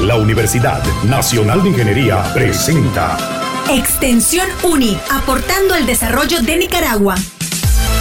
La 0.00 0.16
Universidad 0.16 0.82
Nacional 1.04 1.62
de 1.62 1.68
Ingeniería 1.68 2.22
presenta 2.32 3.18
Extensión 3.70 4.48
UNI, 4.62 4.98
aportando 5.10 5.74
al 5.74 5.84
desarrollo 5.84 6.40
de 6.40 6.56
Nicaragua. 6.56 7.16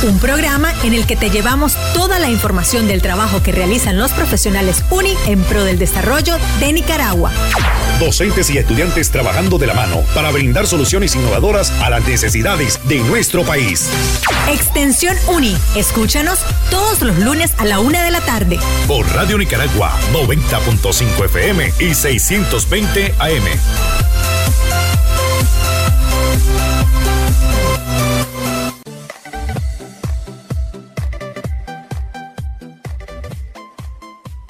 Un 0.02 0.18
programa 0.18 0.74
en 0.84 0.94
el 0.94 1.06
que 1.06 1.18
te 1.18 1.30
llevamos 1.30 1.76
toda 1.94 2.20
la 2.20 2.30
información 2.30 2.88
del 2.88 3.02
trabajo 3.02 3.44
que 3.44 3.52
realizan 3.52 3.98
los 3.98 4.14
profesionales 4.14 4.86
UNI 4.92 5.14
en 5.28 5.44
pro 5.44 5.66
del 5.66 5.78
desarrollo 5.78 6.38
de 6.62 6.72
Nicaragua. 6.72 7.34
Docentes 8.00 8.50
y 8.50 8.58
estudiantes 8.58 9.12
trabajando 9.12 9.58
de 9.58 9.68
la 9.68 9.74
mano 9.74 10.04
para 10.16 10.32
brindar 10.32 10.68
soluciones 10.68 11.16
innovadoras 11.16 11.72
a 11.82 11.90
las 11.90 12.08
necesidades 12.08 12.80
de 12.86 13.00
nuestro 13.00 13.44
país. 13.44 13.90
Extensión 14.50 15.18
UNI. 15.28 15.58
Escúchanos 15.76 16.40
todos 16.70 17.02
los 17.02 17.20
lunes 17.20 17.52
a 17.58 17.66
la 17.66 17.82
una 17.82 18.02
de 18.02 18.12
la 18.12 18.22
tarde. 18.22 18.58
Por 18.88 19.06
Radio 19.14 19.38
Nicaragua 19.38 20.00
90.5 20.14 21.26
FM 21.26 21.74
y 21.80 21.94
620 21.94 23.16
AM. 23.20 24.09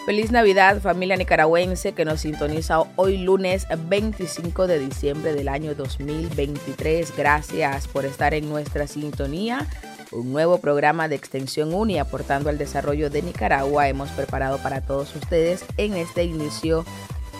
Feliz 0.09 0.31
Navidad 0.31 0.81
familia 0.81 1.17
nicaragüense 1.17 1.93
que 1.93 2.03
nos 2.03 2.21
sintoniza 2.21 2.79
hoy 2.95 3.19
lunes 3.19 3.67
25 3.77 4.65
de 4.65 4.79
diciembre 4.79 5.33
del 5.33 5.47
año 5.47 5.75
2023. 5.75 7.15
Gracias 7.15 7.87
por 7.87 8.05
estar 8.05 8.33
en 8.33 8.49
nuestra 8.49 8.87
sintonía. 8.87 9.67
Un 10.11 10.33
nuevo 10.33 10.57
programa 10.57 11.07
de 11.07 11.15
Extensión 11.15 11.75
Uni 11.75 11.99
aportando 11.99 12.49
al 12.49 12.57
desarrollo 12.57 13.11
de 13.11 13.21
Nicaragua 13.21 13.87
hemos 13.87 14.09
preparado 14.09 14.57
para 14.57 14.81
todos 14.81 15.15
ustedes 15.15 15.63
en 15.77 15.93
este 15.93 16.23
inicio 16.23 16.85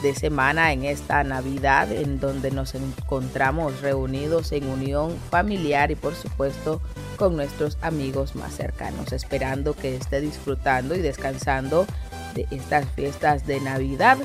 de 0.03 0.13
semana, 0.13 0.71
en 0.71 0.85
esta 0.85 1.23
Navidad, 1.23 1.91
en 1.91 2.19
donde 2.19 2.51
nos 2.51 2.75
encontramos 2.75 3.81
reunidos 3.81 4.51
en 4.51 4.67
unión 4.67 5.17
familiar 5.31 5.89
y 5.89 5.95
por 5.95 6.13
supuesto 6.13 6.81
con 7.17 7.35
nuestros 7.35 7.79
amigos 7.81 8.35
más 8.35 8.53
cercanos, 8.53 9.11
esperando 9.11 9.73
que 9.73 9.95
esté 9.95 10.21
disfrutando 10.21 10.95
y 10.95 10.99
descansando 10.99 11.87
de 12.33 12.47
estas 12.51 12.87
fiestas 12.89 13.45
de 13.45 13.59
Navidad. 13.61 14.17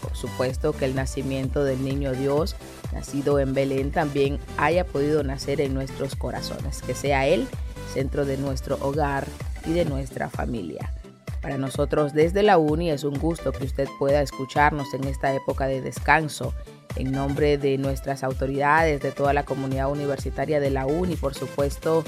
Por 0.00 0.16
supuesto 0.16 0.72
que 0.72 0.84
el 0.84 0.94
nacimiento 0.94 1.64
del 1.64 1.84
niño 1.84 2.12
Dios, 2.12 2.56
nacido 2.92 3.38
en 3.38 3.54
Belén, 3.54 3.92
también 3.92 4.38
haya 4.58 4.84
podido 4.84 5.22
nacer 5.22 5.60
en 5.60 5.74
nuestros 5.74 6.16
corazones, 6.16 6.82
que 6.82 6.94
sea 6.94 7.26
Él 7.26 7.48
centro 7.92 8.24
de 8.24 8.38
nuestro 8.38 8.78
hogar 8.80 9.26
y 9.66 9.72
de 9.72 9.84
nuestra 9.84 10.28
familia. 10.28 10.92
Para 11.40 11.58
nosotros 11.58 12.12
desde 12.12 12.42
la 12.42 12.56
UNI 12.58 12.90
es 12.90 13.04
un 13.04 13.18
gusto 13.18 13.52
que 13.52 13.64
usted 13.64 13.88
pueda 13.98 14.22
escucharnos 14.22 14.94
en 14.94 15.04
esta 15.04 15.34
época 15.34 15.66
de 15.66 15.80
descanso. 15.80 16.54
En 16.94 17.10
nombre 17.10 17.58
de 17.58 17.78
nuestras 17.78 18.22
autoridades, 18.22 19.00
de 19.00 19.12
toda 19.12 19.32
la 19.32 19.44
comunidad 19.44 19.90
universitaria 19.90 20.60
de 20.60 20.70
la 20.70 20.86
UNI, 20.86 21.16
por 21.16 21.34
supuesto, 21.34 22.04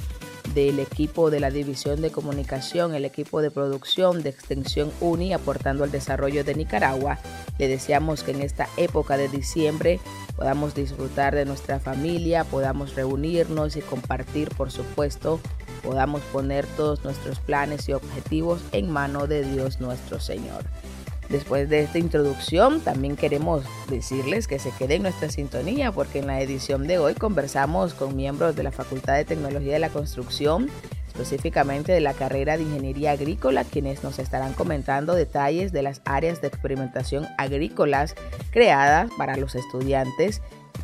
del 0.53 0.79
equipo 0.79 1.31
de 1.31 1.41
la 1.41 1.51
División 1.51 2.03
de 2.03 2.11
Comunicación, 2.11 2.95
el 2.95 3.05
equipo 3.05 3.41
de 3.41 3.51
producción 3.51 4.23
de 4.23 4.31
Extensión 4.31 4.93
UNI 5.01 5.33
aportando 5.33 5.85
al 5.85 5.91
desarrollo 5.91 6.45
de 6.45 6.55
Nicaragua. 6.55 7.19
Le 7.59 7.69
deseamos 7.69 8.23
que 8.23 8.33
en 8.33 8.43
esta 8.43 8.69
época 8.77 9.17
de 9.17 9.29
diciembre 9.29 10.01
podamos 10.37 10.75
disfrutar 10.75 11.35
de 11.35 11.45
nuestra 11.45 11.81
familia, 11.81 12.45
podamos 12.45 12.95
reunirnos 12.95 13.77
y 13.77 13.81
compartir, 13.81 14.51
por 14.51 14.71
supuesto, 14.71 15.41
podamos 15.83 16.23
poner 16.33 16.67
todos 16.77 17.05
nuestros 17.05 17.41
planes 17.41 17.89
y 17.89 17.93
objetivos 17.93 18.61
en 18.73 18.91
mano 18.91 19.27
de 19.27 19.45
Dios 19.45 19.81
nuestro 19.81 20.21
Señor. 20.21 20.65
Después 21.29 21.69
de 21.69 21.83
esta 21.83 21.99
introducción, 21.99 22.81
también 22.81 23.17
queremos 23.17 23.65
decirles 23.89 24.47
que 24.47 24.59
se 24.59 24.71
quede 24.73 24.97
en 24.97 25.03
nuestra 25.03 25.31
sintonía 25.31 25.91
porque 25.91 26.19
en 26.19 26.27
la 26.27 26.41
edición 26.41 26.87
de 26.87 26.99
hoy 26.99 27.15
conversamos 27.15 27.95
con 27.95 28.15
miembros 28.15 28.55
de 28.57 28.63
la 28.63 28.73
Facultad 28.73 29.15
de 29.15 29.25
Tecnología 29.25 29.73
de 29.73 29.79
la 29.79 29.89
Construcción, 29.89 30.69
específicamente 31.09 31.93
de 31.93 32.01
la 32.01 32.13
carrera 32.13 32.57
de 32.57 32.65
Ingeniería 32.65 33.13
Agrícola, 33.13 33.65
quienes 33.65 34.03
nos 34.03 34.19
estarán 34.19 34.53
comentando 34.53 35.15
detalles 35.15 35.73
de 35.73 35.83
las 35.83 36.03
áreas 36.05 36.43
de 36.43 36.49
experimentación 36.49 37.27
agrícolas 37.39 38.15
creadas 38.51 39.11
para 39.17 39.37
los 39.37 39.55
estudiantes 39.55 40.43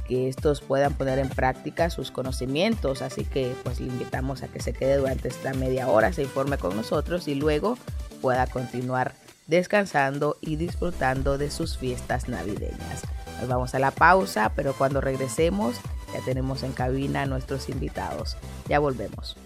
que 0.08 0.28
estos 0.28 0.60
puedan 0.60 0.94
poner 0.94 1.18
en 1.18 1.28
práctica 1.28 1.90
sus 1.90 2.10
conocimientos. 2.10 3.02
Así 3.02 3.24
que 3.24 3.52
pues 3.62 3.80
invitamos 3.80 4.42
a 4.42 4.48
que 4.48 4.60
se 4.60 4.72
quede 4.72 4.96
durante 4.96 5.28
esta 5.28 5.52
media 5.52 5.88
hora, 5.88 6.12
se 6.12 6.22
informe 6.22 6.58
con 6.58 6.76
nosotros 6.76 7.28
y 7.28 7.34
luego 7.34 7.76
pueda 8.20 8.46
continuar 8.46 9.14
descansando 9.50 10.38
y 10.40 10.56
disfrutando 10.56 11.36
de 11.36 11.50
sus 11.50 11.76
fiestas 11.76 12.28
navideñas. 12.28 13.02
Nos 13.40 13.48
vamos 13.48 13.74
a 13.74 13.78
la 13.78 13.90
pausa, 13.90 14.52
pero 14.54 14.72
cuando 14.72 15.00
regresemos 15.00 15.76
ya 16.14 16.20
tenemos 16.24 16.62
en 16.62 16.72
cabina 16.72 17.22
a 17.22 17.26
nuestros 17.26 17.68
invitados. 17.68 18.36
Ya 18.68 18.78
volvemos. 18.78 19.36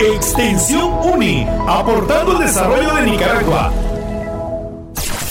Extensión 0.00 0.92
UNI, 0.92 1.46
aportando 1.66 2.32
el 2.32 2.46
desarrollo 2.46 2.94
de 2.94 3.02
Nicaragua. 3.02 3.72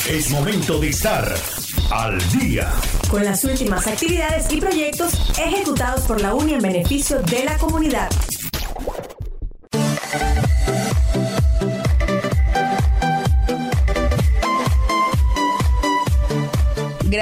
Es 0.09 0.31
momento 0.31 0.79
de 0.79 0.89
estar 0.89 1.33
al 1.91 2.17
día. 2.31 2.71
Con 3.09 3.23
las 3.23 3.43
últimas 3.43 3.87
actividades 3.87 4.51
y 4.51 4.59
proyectos 4.59 5.13
ejecutados 5.37 6.01
por 6.01 6.21
la 6.21 6.33
UNI 6.33 6.55
en 6.55 6.61
beneficio 6.61 7.21
de 7.21 7.43
la 7.43 7.57
comunidad. 7.57 8.09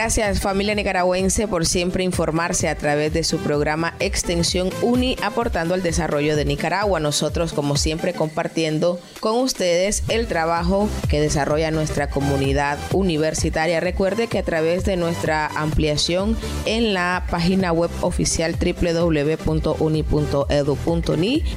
Gracias 0.05 0.39
familia 0.39 0.75
nicaragüense 0.75 1.47
por 1.47 1.66
siempre 1.66 2.03
informarse 2.03 2.69
a 2.69 2.75
través 2.75 3.11
de 3.11 3.23
su 3.23 3.39
programa 3.39 3.95
Extensión 3.99 4.69
Uni 4.83 5.16
aportando 5.23 5.73
al 5.73 5.81
desarrollo 5.81 6.35
de 6.35 6.45
Nicaragua. 6.45 6.99
Nosotros 6.99 7.53
como 7.53 7.75
siempre 7.75 8.13
compartiendo 8.13 8.99
con 9.19 9.38
ustedes 9.38 10.03
el 10.07 10.27
trabajo 10.27 10.88
que 11.09 11.19
desarrolla 11.19 11.71
nuestra 11.71 12.11
comunidad 12.11 12.77
universitaria. 12.94 13.79
Recuerde 13.79 14.27
que 14.27 14.38
a 14.38 14.44
través 14.44 14.85
de 14.85 14.95
nuestra 14.95 15.47
ampliación 15.47 16.38
en 16.67 16.94
la 16.94 17.25
página 17.31 17.71
web 17.71 17.89
oficial 18.01 18.55
www.uni.edu.ni 18.59 19.33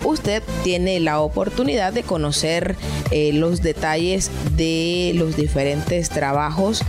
usted 0.04 0.42
tiene 0.64 1.00
la 1.00 1.20
oportunidad 1.20 1.92
de 1.92 2.02
conocer 2.02 2.76
eh, 3.10 3.34
los 3.34 3.60
detalles 3.60 4.30
de 4.56 5.12
los 5.16 5.36
diferentes 5.36 6.08
trabajos 6.08 6.82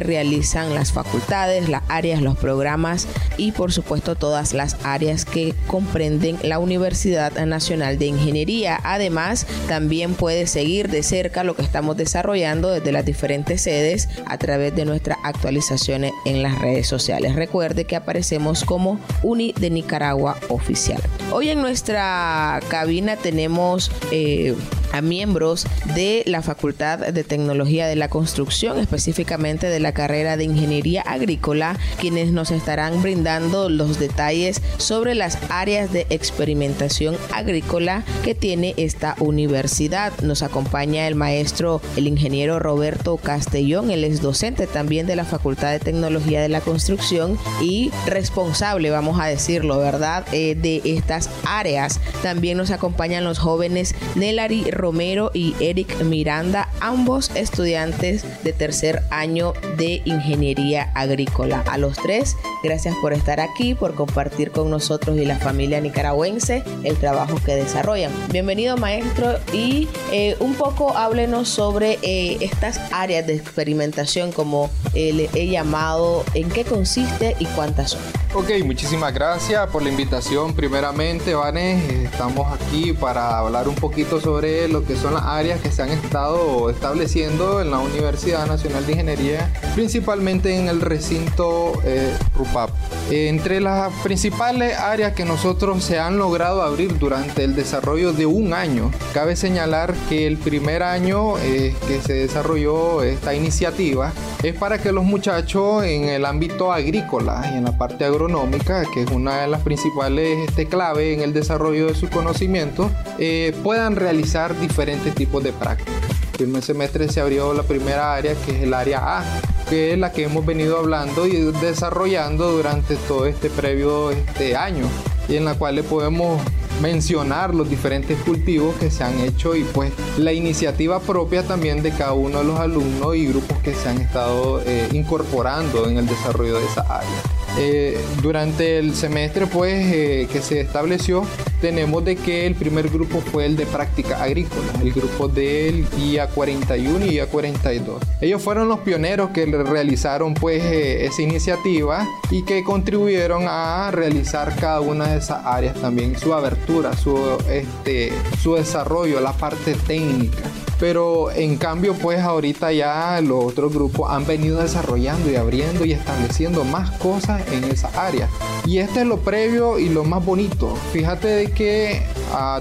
realizan 0.00 0.74
las 0.74 0.92
facultades, 0.92 1.68
las 1.68 1.82
áreas, 1.88 2.20
los 2.20 2.36
programas 2.36 3.06
y 3.36 3.52
por 3.52 3.72
supuesto 3.72 4.16
todas 4.16 4.52
las 4.52 4.76
áreas 4.84 5.24
que 5.24 5.54
comprenden 5.66 6.38
la 6.42 6.58
Universidad 6.58 7.32
Nacional 7.46 7.98
de 7.98 8.06
Ingeniería. 8.06 8.80
Además, 8.82 9.46
también 9.68 10.14
puede 10.14 10.46
seguir 10.46 10.88
de 10.88 11.02
cerca 11.02 11.44
lo 11.44 11.54
que 11.54 11.62
estamos 11.62 11.96
desarrollando 11.96 12.70
desde 12.70 12.92
las 12.92 13.04
diferentes 13.04 13.62
sedes 13.62 14.08
a 14.26 14.38
través 14.38 14.74
de 14.74 14.84
nuestras 14.84 15.18
actualizaciones 15.22 16.12
en 16.24 16.42
las 16.42 16.58
redes 16.58 16.88
sociales. 16.88 17.36
Recuerde 17.36 17.84
que 17.84 17.96
aparecemos 17.96 18.64
como 18.64 18.98
Uni 19.22 19.54
de 19.60 19.70
Nicaragua 19.70 20.38
Oficial. 20.48 21.00
Hoy 21.30 21.50
en 21.50 21.60
nuestra 21.60 22.60
cabina 22.68 23.16
tenemos 23.16 23.90
eh, 24.10 24.54
a 24.92 25.00
miembros 25.00 25.66
de 25.94 26.22
la 26.26 26.42
Facultad 26.42 26.98
de 26.98 27.24
Tecnología 27.24 27.86
de 27.86 27.96
la 27.96 28.08
Construcción, 28.08 28.78
específicamente 28.78 29.66
de 29.66 29.80
la 29.80 29.92
carrera 29.92 30.36
de 30.36 30.44
Ingeniería 30.44 31.02
Agrícola, 31.02 31.76
quienes 32.00 32.32
nos 32.32 32.50
estarán 32.50 33.02
brindando 33.02 33.68
los 33.68 33.98
detalles 33.98 34.62
sobre 34.78 35.14
las 35.14 35.38
áreas 35.50 35.92
de 35.92 36.06
experimentación 36.10 37.16
agrícola 37.32 38.04
que 38.24 38.34
tiene 38.34 38.74
esta 38.76 39.16
universidad. 39.18 40.12
Nos 40.22 40.42
acompaña 40.42 41.06
el 41.06 41.14
maestro, 41.14 41.80
el 41.96 42.06
ingeniero 42.06 42.58
Roberto 42.58 43.16
Castellón, 43.16 43.90
él 43.90 44.04
es 44.04 44.22
docente 44.22 44.66
también 44.66 45.06
de 45.06 45.16
la 45.16 45.24
Facultad 45.24 45.70
de 45.70 45.80
Tecnología 45.80 46.40
de 46.40 46.48
la 46.48 46.60
Construcción 46.60 47.38
y 47.60 47.90
responsable, 48.06 48.90
vamos 48.90 49.20
a 49.20 49.26
decirlo, 49.26 49.78
¿verdad?, 49.78 50.24
eh, 50.32 50.54
de 50.54 50.80
estas 50.84 51.30
áreas. 51.46 52.00
También 52.22 52.56
nos 52.58 52.70
acompañan 52.70 53.24
los 53.24 53.38
jóvenes 53.38 53.94
Nelari 54.14 54.64
Romero 54.78 55.30
y 55.34 55.54
Eric 55.60 56.02
Miranda, 56.02 56.70
ambos 56.80 57.30
estudiantes 57.34 58.24
de 58.42 58.52
tercer 58.54 59.02
año 59.10 59.52
de 59.76 60.00
Ingeniería 60.04 60.90
Agrícola. 60.94 61.62
A 61.66 61.76
los 61.76 61.98
tres, 61.98 62.36
gracias 62.62 62.94
por 63.02 63.12
estar 63.12 63.40
aquí, 63.40 63.74
por 63.74 63.94
compartir 63.94 64.50
con 64.50 64.70
nosotros 64.70 65.18
y 65.18 65.26
la 65.26 65.38
familia 65.38 65.80
nicaragüense 65.80 66.62
el 66.84 66.96
trabajo 66.96 67.38
que 67.44 67.56
desarrollan. 67.56 68.12
Bienvenido 68.30 68.76
maestro 68.76 69.38
y 69.52 69.88
eh, 70.12 70.36
un 70.40 70.54
poco 70.54 70.96
háblenos 70.96 71.48
sobre 71.48 71.98
eh, 72.02 72.38
estas 72.40 72.80
áreas 72.92 73.26
de 73.26 73.34
experimentación 73.34 74.32
como 74.32 74.70
eh, 74.94 75.12
le 75.12 75.28
he 75.34 75.48
llamado, 75.48 76.24
en 76.34 76.48
qué 76.48 76.64
consiste 76.64 77.36
y 77.38 77.44
cuántas 77.46 77.90
son. 77.90 78.00
Ok, 78.34 78.50
muchísimas 78.62 79.14
gracias 79.14 79.66
por 79.70 79.82
la 79.82 79.88
invitación. 79.88 80.52
Primeramente, 80.52 81.34
Vane, 81.34 82.04
estamos 82.04 82.52
aquí 82.52 82.92
para 82.92 83.38
hablar 83.38 83.68
un 83.68 83.74
poquito 83.74 84.20
sobre 84.20 84.68
lo 84.68 84.84
que 84.84 84.96
son 84.96 85.14
las 85.14 85.24
áreas 85.24 85.60
que 85.62 85.70
se 85.72 85.82
han 85.82 85.88
estado 85.88 86.68
estableciendo 86.68 87.62
en 87.62 87.70
la 87.70 87.78
Universidad 87.78 88.46
Nacional 88.46 88.84
de 88.84 88.92
Ingeniería, 88.92 89.50
principalmente 89.74 90.54
en 90.58 90.68
el 90.68 90.82
recinto 90.82 91.72
eh, 91.84 92.14
RUPAP. 92.36 92.68
Entre 93.10 93.62
las 93.62 93.90
principales 94.02 94.78
áreas 94.78 95.14
que 95.14 95.24
nosotros 95.24 95.82
se 95.82 95.98
han 95.98 96.18
logrado 96.18 96.60
abrir 96.60 96.98
durante 96.98 97.44
el 97.44 97.54
desarrollo 97.54 98.12
de 98.12 98.26
un 98.26 98.52
año, 98.52 98.90
cabe 99.14 99.36
señalar 99.36 99.94
que 100.10 100.26
el 100.26 100.36
primer 100.36 100.82
año 100.82 101.38
eh, 101.38 101.74
que 101.88 102.02
se 102.02 102.12
desarrolló 102.12 103.02
esta 103.02 103.34
iniciativa 103.34 104.12
es 104.42 104.54
para 104.54 104.76
que 104.78 104.92
los 104.92 105.04
muchachos 105.04 105.84
en 105.84 106.04
el 106.04 106.26
ámbito 106.26 106.70
agrícola 106.70 107.50
y 107.50 107.56
en 107.56 107.64
la 107.64 107.72
parte 107.72 108.04
agronómica, 108.18 108.84
que 108.92 109.02
es 109.02 109.10
una 109.12 109.42
de 109.42 109.48
las 109.48 109.62
principales 109.62 110.48
este, 110.48 110.66
claves 110.66 111.16
en 111.16 111.22
el 111.22 111.32
desarrollo 111.32 111.86
de 111.86 111.94
su 111.94 112.10
conocimiento, 112.10 112.90
eh, 113.18 113.54
puedan 113.62 113.94
realizar 113.94 114.58
diferentes 114.58 115.14
tipos 115.14 115.42
de 115.44 115.52
prácticas. 115.52 115.94
El 116.32 116.44
primer 116.44 116.62
semestre 116.62 117.08
se 117.08 117.20
abrió 117.20 117.54
la 117.54 117.62
primera 117.62 118.14
área, 118.14 118.34
que 118.44 118.56
es 118.56 118.62
el 118.62 118.74
área 118.74 119.18
A, 119.18 119.24
que 119.68 119.92
es 119.92 119.98
la 119.98 120.12
que 120.12 120.24
hemos 120.24 120.44
venido 120.44 120.78
hablando 120.78 121.26
y 121.26 121.36
desarrollando 121.60 122.50
durante 122.50 122.96
todo 122.96 123.26
este 123.26 123.50
previo 123.50 124.10
este 124.10 124.56
año, 124.56 124.86
y 125.28 125.36
en 125.36 125.44
la 125.44 125.54
cual 125.54 125.76
le 125.76 125.84
podemos 125.84 126.40
mencionar 126.82 127.54
los 127.54 127.68
diferentes 127.70 128.18
cultivos 128.22 128.74
que 128.76 128.90
se 128.90 129.02
han 129.02 129.18
hecho 129.20 129.56
y 129.56 129.64
pues 129.64 129.92
la 130.16 130.32
iniciativa 130.32 131.00
propia 131.00 131.42
también 131.44 131.82
de 131.82 131.90
cada 131.90 132.12
uno 132.12 132.38
de 132.38 132.44
los 132.44 132.58
alumnos 132.58 133.16
y 133.16 133.26
grupos 133.26 133.58
que 133.58 133.74
se 133.74 133.88
han 133.88 134.00
estado 134.00 134.60
eh, 134.64 134.88
incorporando 134.92 135.88
en 135.88 135.98
el 135.98 136.06
desarrollo 136.06 136.58
de 136.58 136.66
esa 136.66 136.82
área. 136.82 137.37
Eh, 137.56 137.98
durante 138.22 138.78
el 138.78 138.94
semestre 138.94 139.46
pues 139.46 139.92
eh, 139.92 140.28
que 140.30 140.40
se 140.40 140.60
estableció 140.60 141.24
tenemos 141.60 142.04
de 142.04 142.16
que 142.16 142.46
el 142.46 142.54
primer 142.54 142.88
grupo 142.88 143.20
fue 143.20 143.46
el 143.46 143.56
de 143.56 143.66
práctica 143.66 144.22
agrícola, 144.22 144.72
el 144.80 144.92
grupo 144.92 145.28
del 145.28 145.86
IA 145.98 146.28
41 146.28 147.06
y 147.06 147.16
IA 147.16 147.26
42. 147.26 148.02
Ellos 148.20 148.42
fueron 148.42 148.68
los 148.68 148.80
pioneros 148.80 149.30
que 149.30 149.46
realizaron 149.46 150.34
pues 150.34 150.62
eh, 150.62 151.06
esa 151.06 151.22
iniciativa 151.22 152.06
y 152.30 152.44
que 152.44 152.62
contribuyeron 152.62 153.46
a 153.48 153.90
realizar 153.90 154.54
cada 154.56 154.80
una 154.80 155.08
de 155.08 155.18
esas 155.18 155.44
áreas 155.44 155.74
también, 155.80 156.16
su 156.16 156.32
abertura, 156.34 156.96
su, 156.96 157.18
este, 157.50 158.12
su 158.40 158.54
desarrollo, 158.54 159.20
la 159.20 159.32
parte 159.32 159.74
técnica 159.74 160.44
pero 160.78 161.30
en 161.30 161.56
cambio 161.56 161.94
pues 161.94 162.20
ahorita 162.20 162.72
ya 162.72 163.20
los 163.20 163.44
otros 163.44 163.72
grupos 163.72 164.10
han 164.10 164.26
venido 164.26 164.60
desarrollando 164.60 165.30
y 165.30 165.36
abriendo 165.36 165.84
y 165.84 165.92
estableciendo 165.92 166.64
más 166.64 166.90
cosas 166.98 167.42
en 167.52 167.64
esa 167.64 167.88
área. 168.00 168.28
Y 168.66 168.78
este 168.78 169.00
es 169.00 169.06
lo 169.06 169.18
previo 169.18 169.78
y 169.78 169.88
lo 169.88 170.04
más 170.04 170.24
bonito. 170.24 170.74
Fíjate 170.92 171.28
de 171.28 171.50
que 171.50 172.02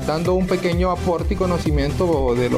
dando 0.05 0.33
un 0.33 0.47
pequeño 0.47 0.91
aporte 0.91 1.33
y 1.33 1.37
conocimiento 1.37 2.35
de, 2.35 2.49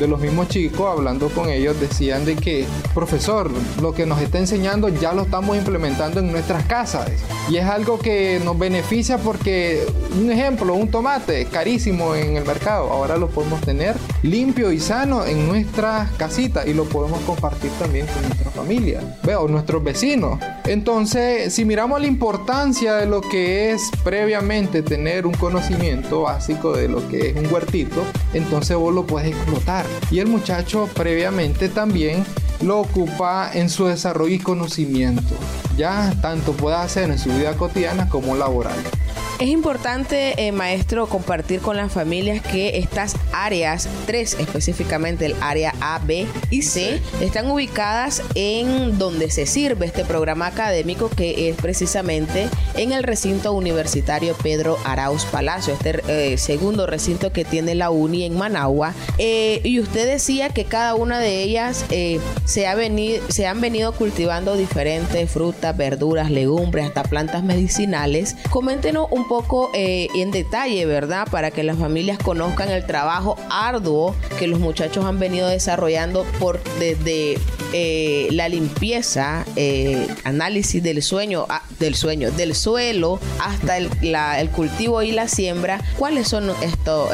de 0.00 0.08
los 0.08 0.20
mismos 0.20 0.48
chicos 0.48 0.88
hablando 0.90 1.28
con 1.28 1.48
ellos 1.48 1.78
decían 1.80 2.24
de 2.24 2.36
que 2.36 2.66
profesor 2.94 3.50
lo 3.80 3.92
que 3.92 4.06
nos 4.06 4.20
está 4.20 4.38
enseñando 4.38 4.88
ya 4.88 5.12
lo 5.12 5.22
estamos 5.22 5.56
implementando 5.56 6.20
en 6.20 6.30
nuestras 6.30 6.64
casas. 6.64 7.10
Y 7.48 7.56
es 7.56 7.64
algo 7.64 7.98
que 7.98 8.40
nos 8.44 8.58
beneficia 8.58 9.18
porque 9.18 9.86
un 10.18 10.30
ejemplo 10.30 10.74
un 10.74 10.90
tomate 10.90 11.46
carísimo 11.46 12.14
en 12.14 12.36
el 12.36 12.44
mercado 12.44 12.90
ahora 12.90 13.16
lo 13.16 13.28
podemos 13.28 13.60
tener 13.60 13.96
limpio 14.22 14.72
y 14.72 14.80
sano 14.80 15.24
en 15.24 15.46
nuestra 15.48 16.10
casita 16.16 16.66
y 16.66 16.74
lo 16.74 16.84
podemos 16.84 17.20
compartir 17.22 17.70
también 17.72 18.06
con 18.06 18.22
nuestra 18.22 18.43
familia, 18.54 19.00
veo, 19.22 19.48
nuestros 19.48 19.82
vecinos. 19.82 20.38
Entonces, 20.64 21.52
si 21.52 21.64
miramos 21.64 22.00
la 22.00 22.06
importancia 22.06 22.94
de 22.94 23.06
lo 23.06 23.20
que 23.20 23.72
es 23.72 23.90
previamente 24.02 24.82
tener 24.82 25.26
un 25.26 25.34
conocimiento 25.34 26.22
básico 26.22 26.72
de 26.72 26.88
lo 26.88 27.06
que 27.08 27.30
es 27.30 27.36
un 27.36 27.52
huertito, 27.52 28.02
entonces 28.32 28.76
vos 28.76 28.94
lo 28.94 29.06
puedes 29.06 29.34
explotar. 29.34 29.84
Y 30.10 30.20
el 30.20 30.26
muchacho 30.26 30.88
previamente 30.94 31.68
también 31.68 32.24
lo 32.62 32.80
ocupa 32.80 33.50
en 33.52 33.68
su 33.68 33.86
desarrollo 33.86 34.34
y 34.34 34.38
conocimiento. 34.38 35.34
Ya 35.76 36.14
tanto 36.22 36.52
puede 36.52 36.76
hacer 36.76 37.10
en 37.10 37.18
su 37.18 37.30
vida 37.30 37.54
cotidiana 37.56 38.08
como 38.08 38.36
laboral. 38.36 38.78
Es 39.44 39.50
importante, 39.50 40.46
eh, 40.46 40.52
maestro, 40.52 41.06
compartir 41.06 41.60
con 41.60 41.76
las 41.76 41.92
familias 41.92 42.40
que 42.40 42.78
estas 42.78 43.14
áreas, 43.30 43.90
tres 44.06 44.38
específicamente, 44.40 45.26
el 45.26 45.36
área 45.42 45.74
A, 45.82 45.98
B 45.98 46.26
y 46.48 46.62
C, 46.62 47.02
están 47.20 47.50
ubicadas 47.50 48.22
en 48.34 48.98
donde 48.98 49.30
se 49.30 49.44
sirve 49.44 49.84
este 49.84 50.06
programa 50.06 50.46
académico 50.46 51.10
que 51.10 51.50
es 51.50 51.56
precisamente 51.56 52.48
en 52.76 52.92
el 52.92 53.02
recinto 53.02 53.52
universitario 53.52 54.34
Pedro 54.42 54.78
Arauz 54.82 55.26
Palacio, 55.26 55.74
este 55.74 56.00
eh, 56.08 56.38
segundo 56.38 56.86
recinto 56.86 57.30
que 57.30 57.44
tiene 57.44 57.74
la 57.74 57.90
UNI 57.90 58.24
en 58.24 58.38
Managua. 58.38 58.94
Eh, 59.18 59.60
y 59.62 59.78
usted 59.78 60.06
decía 60.06 60.48
que 60.48 60.64
cada 60.64 60.94
una 60.94 61.18
de 61.18 61.42
ellas 61.42 61.84
se, 62.46 62.66
ha 62.66 62.74
venido, 62.74 63.22
se 63.28 63.46
han 63.46 63.60
venido 63.60 63.92
cultivando 63.92 64.56
diferentes 64.56 65.30
frutas, 65.30 65.76
verduras, 65.76 66.30
legumbres, 66.30 66.86
hasta 66.86 67.02
plantas 67.02 67.44
medicinales. 67.44 68.36
Coméntenos 68.48 69.08
un 69.10 69.28
poco 69.28 69.33
eh, 69.74 70.08
en 70.14 70.30
detalle, 70.30 70.86
¿verdad? 70.86 71.26
Para 71.30 71.50
que 71.50 71.62
las 71.62 71.78
familias 71.78 72.18
conozcan 72.18 72.70
el 72.70 72.86
trabajo 72.86 73.36
arduo 73.50 74.14
que 74.38 74.46
los 74.46 74.60
muchachos 74.60 75.04
han 75.04 75.18
venido 75.18 75.48
desarrollando 75.48 76.24
por 76.38 76.62
desde 76.78 77.38
eh, 77.72 78.28
la 78.30 78.48
limpieza, 78.48 79.44
eh, 79.56 80.06
análisis 80.24 80.82
del 80.82 81.02
sueño, 81.02 81.46
ah, 81.48 81.62
del 81.80 81.94
sueño, 81.94 82.30
del 82.30 82.54
suelo 82.54 83.18
hasta 83.40 83.76
el, 83.78 83.90
el, 84.02 84.50
cultivo 84.50 85.02
y 85.02 85.10
la 85.10 85.26
siembra. 85.26 85.80
¿Cuáles 85.98 86.28
son 86.28 86.50
estos, 86.62 87.10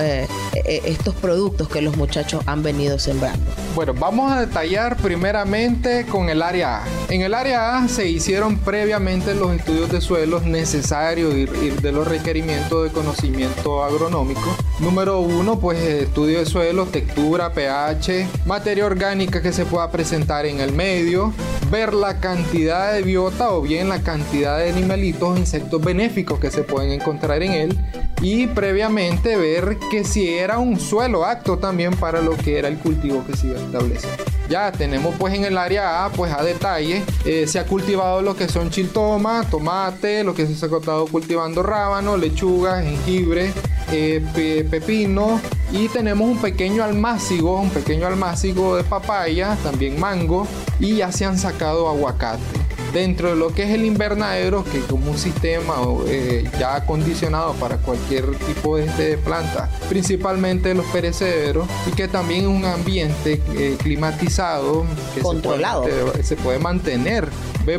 estos 0.65 1.15
productos 1.15 1.69
que 1.69 1.81
los 1.81 1.97
muchachos 1.97 2.43
han 2.47 2.63
venido 2.63 2.99
sembrando? 2.99 3.51
Bueno, 3.75 3.95
vamos 3.95 4.33
a 4.33 4.41
detallar 4.41 4.97
primeramente 4.97 6.05
con 6.07 6.29
el 6.29 6.43
área 6.43 6.85
A. 6.85 7.00
En 7.11 7.23
el 7.23 7.35
área 7.35 7.77
A 7.77 7.89
se 7.89 8.09
hicieron 8.09 8.57
previamente 8.59 9.35
los 9.35 9.53
estudios 9.53 9.91
de 9.91 10.01
suelos 10.01 10.45
necesarios 10.45 11.35
y, 11.35 11.45
de 11.45 11.91
los 11.91 12.07
requerimientos 12.07 12.85
de 12.85 12.91
conocimiento 12.91 13.83
agronómico. 13.83 14.57
Número 14.79 15.19
uno, 15.19 15.59
pues 15.59 15.81
estudio 15.81 16.39
de 16.39 16.47
suelos, 16.47 16.93
textura, 16.93 17.53
pH, 17.53 18.29
materia 18.47 18.87
orgánica 18.87 19.43
que 19.43 19.53
se 19.53 19.67
pueda 19.67 19.91
presentar 19.91 20.47
en 20.47 20.61
el 20.61 20.73
medio, 20.73 21.35
ver 21.69 21.95
la 21.95 22.21
cantidad 22.21 22.93
de 22.93 23.03
biota 23.03 23.51
o 23.51 23.61
bien 23.61 23.89
la 23.89 24.05
cantidad 24.05 24.59
de 24.59 24.71
animalitos, 24.71 25.37
insectos 25.37 25.83
benéficos 25.83 26.39
que 26.39 26.53
se 26.53 26.63
pueden 26.63 26.93
encontrar 26.93 27.43
en 27.43 27.51
él 27.51 27.79
y 28.23 28.47
previamente 28.47 29.37
ver 29.37 29.79
que 29.91 30.05
si 30.05 30.29
era 30.29 30.59
un 30.59 30.79
suelo 30.79 31.25
apto 31.25 31.59
también 31.59 31.93
para 31.97 32.21
lo 32.21 32.37
que 32.37 32.57
era 32.57 32.69
el 32.69 32.79
cultivo 32.79 33.25
que 33.27 33.37
se 33.37 33.49
iba 33.49 33.59
a. 33.59 34.40
Ya 34.51 34.73
tenemos 34.73 35.15
pues 35.17 35.33
en 35.33 35.45
el 35.45 35.57
área 35.57 36.05
A, 36.05 36.11
pues 36.11 36.33
a 36.33 36.43
detalle, 36.43 37.05
eh, 37.25 37.47
se 37.47 37.61
ha 37.61 37.67
cultivado 37.67 38.21
lo 38.21 38.35
que 38.35 38.49
son 38.49 38.69
chiltoma, 38.69 39.45
tomate, 39.49 40.25
lo 40.25 40.35
que 40.35 40.45
se 40.45 40.53
ha 40.53 40.69
estado 40.77 41.07
cultivando 41.07 41.63
rábano, 41.63 42.17
lechuga, 42.17 42.83
jengibre, 42.83 43.53
eh, 43.93 44.67
pepino. 44.69 45.41
Y 45.71 45.87
tenemos 45.87 46.29
un 46.29 46.39
pequeño 46.39 46.83
almácigo, 46.83 47.61
un 47.61 47.71
pequeño 47.71 48.09
almácigo 48.09 48.75
de 48.75 48.83
papaya, 48.83 49.57
también 49.63 50.01
mango. 50.01 50.49
Y 50.81 50.97
ya 50.97 51.13
se 51.13 51.25
han 51.25 51.39
sacado 51.39 51.89
aguacate 51.89 52.80
dentro 52.93 53.31
de 53.31 53.37
lo 53.37 53.55
que 53.55 53.65
es 53.65 53.71
el 53.71 53.85
invernadero, 53.85 54.65
que 54.65 54.81
como 54.81 55.11
un 55.11 55.19
sistema 55.19 55.75
eh, 56.07 56.49
ya 56.59 56.77
acondicionado 56.77 57.55
para 57.55 57.77
cualquier 57.79 58.31
tipo 58.39 58.77
de, 58.77 58.87
de, 58.95 59.19
planta, 59.19 59.71
principalmente 59.89 60.75
los 60.75 60.87
perecederos, 60.87 61.69
y 61.87 61.93
que 61.93 62.09
también 62.09 62.43
es 62.43 62.47
un 62.49 62.65
ambiente 62.65 63.41
eh, 63.55 63.77
climatizado, 63.83 64.85
que 65.15 65.21
controlado, 65.21 65.87
se 66.23 66.37
puede, 66.37 66.59
mantener 66.59 67.29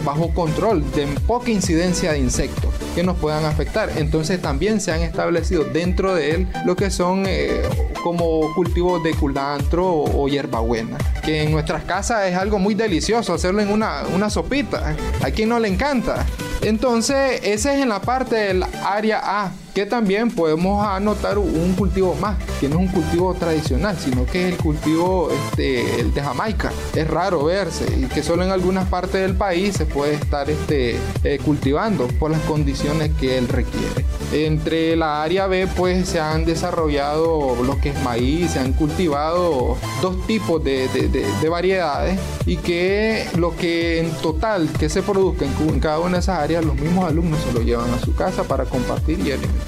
bajo 0.04 0.34
control, 0.34 0.84
de 0.92 1.08
poca 1.28 1.52
incidencia 1.52 2.14
de 2.14 2.20
insectos 2.20 2.74
que 2.96 3.04
nos 3.04 3.18
puedan 3.18 3.46
afectar. 3.46 3.90
Entonces 3.98 4.42
también 4.42 4.82
se 4.82 4.92
han 4.92 5.02
establecido 5.02 5.64
dentro 5.64 6.16
de 6.16 6.32
él 6.32 6.48
lo 6.66 6.76
que 6.76 6.90
son 6.90 7.26
eh, 7.28 7.62
como 8.04 8.54
cultivos 8.54 9.04
de 9.04 9.14
culantro 9.14 9.88
o, 9.88 10.28
hierbabuena, 10.28 10.98
que 11.24 11.44
en 11.44 11.52
nuestras 11.52 11.84
casas 11.84 12.28
es 12.28 12.36
algo 12.36 12.60
muy 12.60 12.74
delicioso 12.74 13.34
hacerlo 13.34 13.62
en 13.62 13.70
una, 13.70 14.04
una 14.14 14.30
sopita. 14.30 14.96
A 15.22 15.32
quien 15.32 15.50
no 15.50 15.60
le 15.60 15.68
encanta. 15.68 16.26
Entonces, 16.62 17.42
ese 17.44 17.76
es 17.76 17.82
en 17.82 17.90
la 17.90 18.02
parte 18.02 18.36
del 18.36 18.64
área 18.84 19.22
A 19.24 19.52
que 19.74 19.86
también 19.86 20.32
podemos 20.32 20.86
anotar 20.86 21.38
un 21.38 21.74
cultivo 21.74 22.16
más, 22.16 22.38
que 22.60 22.68
no 22.68 22.80
es 22.80 22.88
un 22.88 22.88
cultivo 22.88 23.34
tradicional, 23.34 23.98
sino 23.98 24.26
que 24.26 24.48
es 24.48 24.54
el 24.54 24.58
cultivo 24.58 25.30
este, 25.32 26.00
el 26.00 26.14
de 26.14 26.22
Jamaica. 26.22 26.72
Es 26.96 27.08
raro 27.08 27.46
verse 27.46 27.86
y 27.98 28.06
que 28.06 28.24
solo 28.24 28.44
en 28.44 28.52
algunas 28.52 28.88
partes 28.90 29.22
del 29.22 29.36
país 29.36 29.76
se 29.76 29.86
puede 29.86 30.16
estar 30.16 30.50
este, 30.50 30.98
eh, 31.24 31.40
cultivando 31.44 32.08
por 32.20 32.32
las 32.32 32.42
condiciones 32.42 33.12
que 33.20 33.38
él 33.38 33.48
requiere. 33.48 34.06
Entre 34.34 34.96
la 34.96 35.24
área 35.24 35.48
B 35.48 35.68
pues 35.68 36.10
se 36.10 36.20
han 36.20 36.46
desarrollado 36.46 37.58
lo 37.64 37.80
que 37.80 37.90
es 37.90 38.04
maíz, 38.04 38.52
se 38.52 38.60
han 38.60 38.74
cultivado 38.74 39.78
dos 40.02 40.28
tipos 40.28 40.64
de, 40.64 40.88
de, 40.88 41.50
variedades 41.50 42.18
y 42.46 42.56
que 42.58 43.28
lo 43.36 43.56
que 43.58 44.00
en 44.00 44.12
total 44.22 44.70
que 44.80 44.88
se 44.88 45.02
produzca 45.02 45.46
en, 45.46 45.80
cada 45.80 46.00
una 46.00 46.14
de 46.14 46.20
esas 46.20 46.40
áreas 46.40 46.64
los 46.64 46.76
mismos 46.76 47.06
alumnos 47.06 47.40
se 47.44 47.52
lo 47.52 47.62
llevan 47.62 47.90
a 47.94 48.00
su 48.00 48.16
casa 48.16 48.44
para 48.44 48.64
compartir 48.66 49.20
y 49.20 49.32
alimentar. 49.34 49.61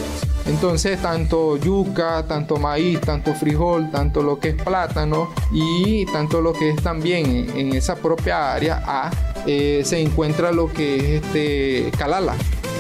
Entonces, 0.46 1.02
tanto 1.02 1.58
yuca, 1.58 2.26
tanto 2.28 2.58
maíz, 2.58 3.00
tanto 3.02 3.34
frijol, 3.34 3.90
tanto 3.92 4.22
lo 4.22 4.40
que 4.40 4.50
es 4.50 4.56
plátano 4.56 5.34
y 5.52 6.06
tanto 6.08 6.42
lo 6.42 6.54
que 6.54 6.72
es 6.72 6.84
también 6.84 7.50
en 7.56 7.74
esa 7.74 7.96
propia 7.96 8.54
área 8.54 8.84
A, 8.86 9.12
eh, 9.46 9.82
se 9.86 10.02
encuentra 10.02 10.52
lo 10.52 10.72
que 10.72 11.18
es 11.18 11.24
este 11.24 11.92
calala 11.98 12.36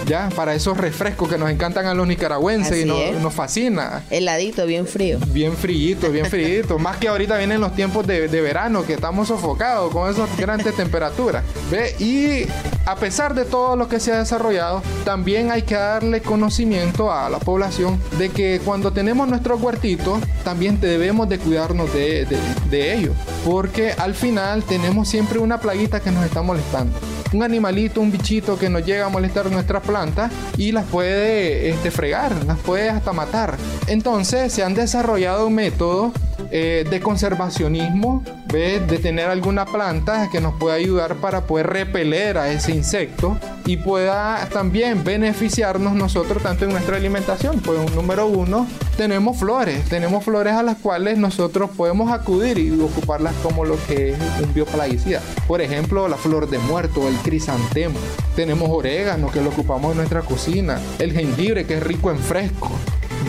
ya 0.05 0.29
para 0.36 0.53
esos 0.53 0.77
refrescos 0.77 1.29
que 1.29 1.38
nos 1.38 1.50
encantan 1.50 1.86
a 1.86 1.93
los 1.93 2.08
nicaragüenses 2.08 2.84
y 2.84 2.86
nos, 2.86 3.34
fascina. 3.34 4.03
Heladito, 4.10 4.65
bien 4.65 4.86
frío. 4.86 5.20
Bien 5.27 5.53
frío, 5.53 5.98
bien 6.12 6.25
frío. 6.25 6.77
Más 6.79 6.98
que 6.98 7.08
ahorita 7.08 7.38
vienen 7.38 7.62
los 7.62 7.75
tiempos 7.75 8.05
de, 8.05 8.27
verano 8.27 8.86
que 8.86 8.93
estamos 8.93 9.29
sofocados 9.29 9.91
con 9.91 10.12
esas 10.12 10.36
grandes 10.38 10.75
temperaturas. 10.75 11.43
¿Ve? 11.72 11.96
Y 12.00 12.46
a 12.85 12.95
pesar 12.95 13.33
de 13.33 13.45
todo 13.45 13.75
lo 13.75 13.87
que 13.87 13.99
se 13.99 14.11
ha 14.11 14.19
desarrollado, 14.19 14.81
también 15.05 15.51
hay 15.51 15.61
que 15.61 15.75
darle 15.75 16.21
conocimiento 16.21 17.11
a 17.11 17.29
la 17.29 17.39
población 17.39 17.99
de 18.17 18.29
que 18.29 18.61
cuando 18.63 18.91
tenemos 18.91 19.27
nuestro 19.27 19.57
huertito, 19.57 20.19
también 20.43 20.79
debemos 20.79 21.29
de 21.29 21.39
cuidarnos 21.39 21.93
de, 21.93 22.25
de 22.69 22.93
ellos. 22.93 23.15
Porque 23.45 23.93
al 23.97 24.13
final 24.13 24.63
tenemos 24.63 25.07
siempre 25.07 25.39
una 25.39 25.59
plaguita 25.59 25.99
que 25.99 26.11
nos 26.11 26.25
está 26.25 26.41
molestando 26.41 26.97
un 27.33 27.43
animalito, 27.43 27.99
un 27.99 28.11
bichito 28.11 28.57
que 28.57 28.69
nos 28.69 28.85
llega 28.85 29.05
a 29.05 29.09
molestar 29.09 29.49
nuestras 29.51 29.83
plantas 29.83 30.31
y 30.57 30.71
las 30.71 30.85
puede 30.85 31.69
este, 31.69 31.91
fregar, 31.91 32.31
las 32.45 32.59
puede 32.59 32.89
hasta 32.89 33.11
matar. 33.11 33.57
Entonces 33.87 34.53
se 34.53 34.63
han 34.63 34.75
desarrollado 34.75 35.49
métodos 35.49 36.13
eh, 36.51 36.85
de 36.89 37.00
conservacionismo, 37.00 38.23
de 38.47 38.79
tener 39.01 39.29
alguna 39.29 39.65
planta 39.65 40.29
que 40.31 40.39
nos 40.39 40.53
pueda 40.55 40.75
ayudar 40.75 41.15
para 41.15 41.41
poder 41.47 41.67
repeler 41.67 42.38
a 42.38 42.51
ese 42.51 42.71
insecto 42.71 43.38
y 43.65 43.77
pueda 43.77 44.47
también 44.51 45.03
beneficiarnos 45.03 45.93
nosotros 45.93 46.43
tanto 46.43 46.65
en 46.65 46.71
nuestra 46.71 46.97
alimentación. 46.97 47.62
Pues 47.62 47.79
número 47.95 48.27
uno, 48.27 48.67
tenemos 48.97 49.38
flores, 49.38 49.83
tenemos 49.85 50.23
flores 50.23 50.53
a 50.53 50.63
las 50.63 50.77
cuales 50.77 51.17
nosotros 51.17 51.71
podemos 51.75 52.12
acudir 52.12 52.57
y 52.59 52.71
ocuparlas 52.79 53.33
como 53.41 53.65
lo 53.65 53.77
que 53.88 54.12
es 54.12 54.17
un 54.41 54.53
bioplaguicida. 54.53 55.21
Por 55.47 55.62
ejemplo, 55.62 56.07
la 56.07 56.17
flor 56.17 56.50
de 56.50 56.59
muerto, 56.59 57.07
el 57.07 57.15
crisantemo. 57.17 57.97
Tenemos 58.35 58.69
orégano 58.69 59.31
que 59.31 59.41
lo 59.41 59.50
ocupamos 59.50 59.91
en 59.91 59.97
nuestra 59.97 60.21
cocina, 60.21 60.79
el 61.00 61.12
jengibre 61.12 61.65
que 61.65 61.75
es 61.75 61.83
rico 61.83 62.12
en 62.12 62.19
fresco. 62.19 62.71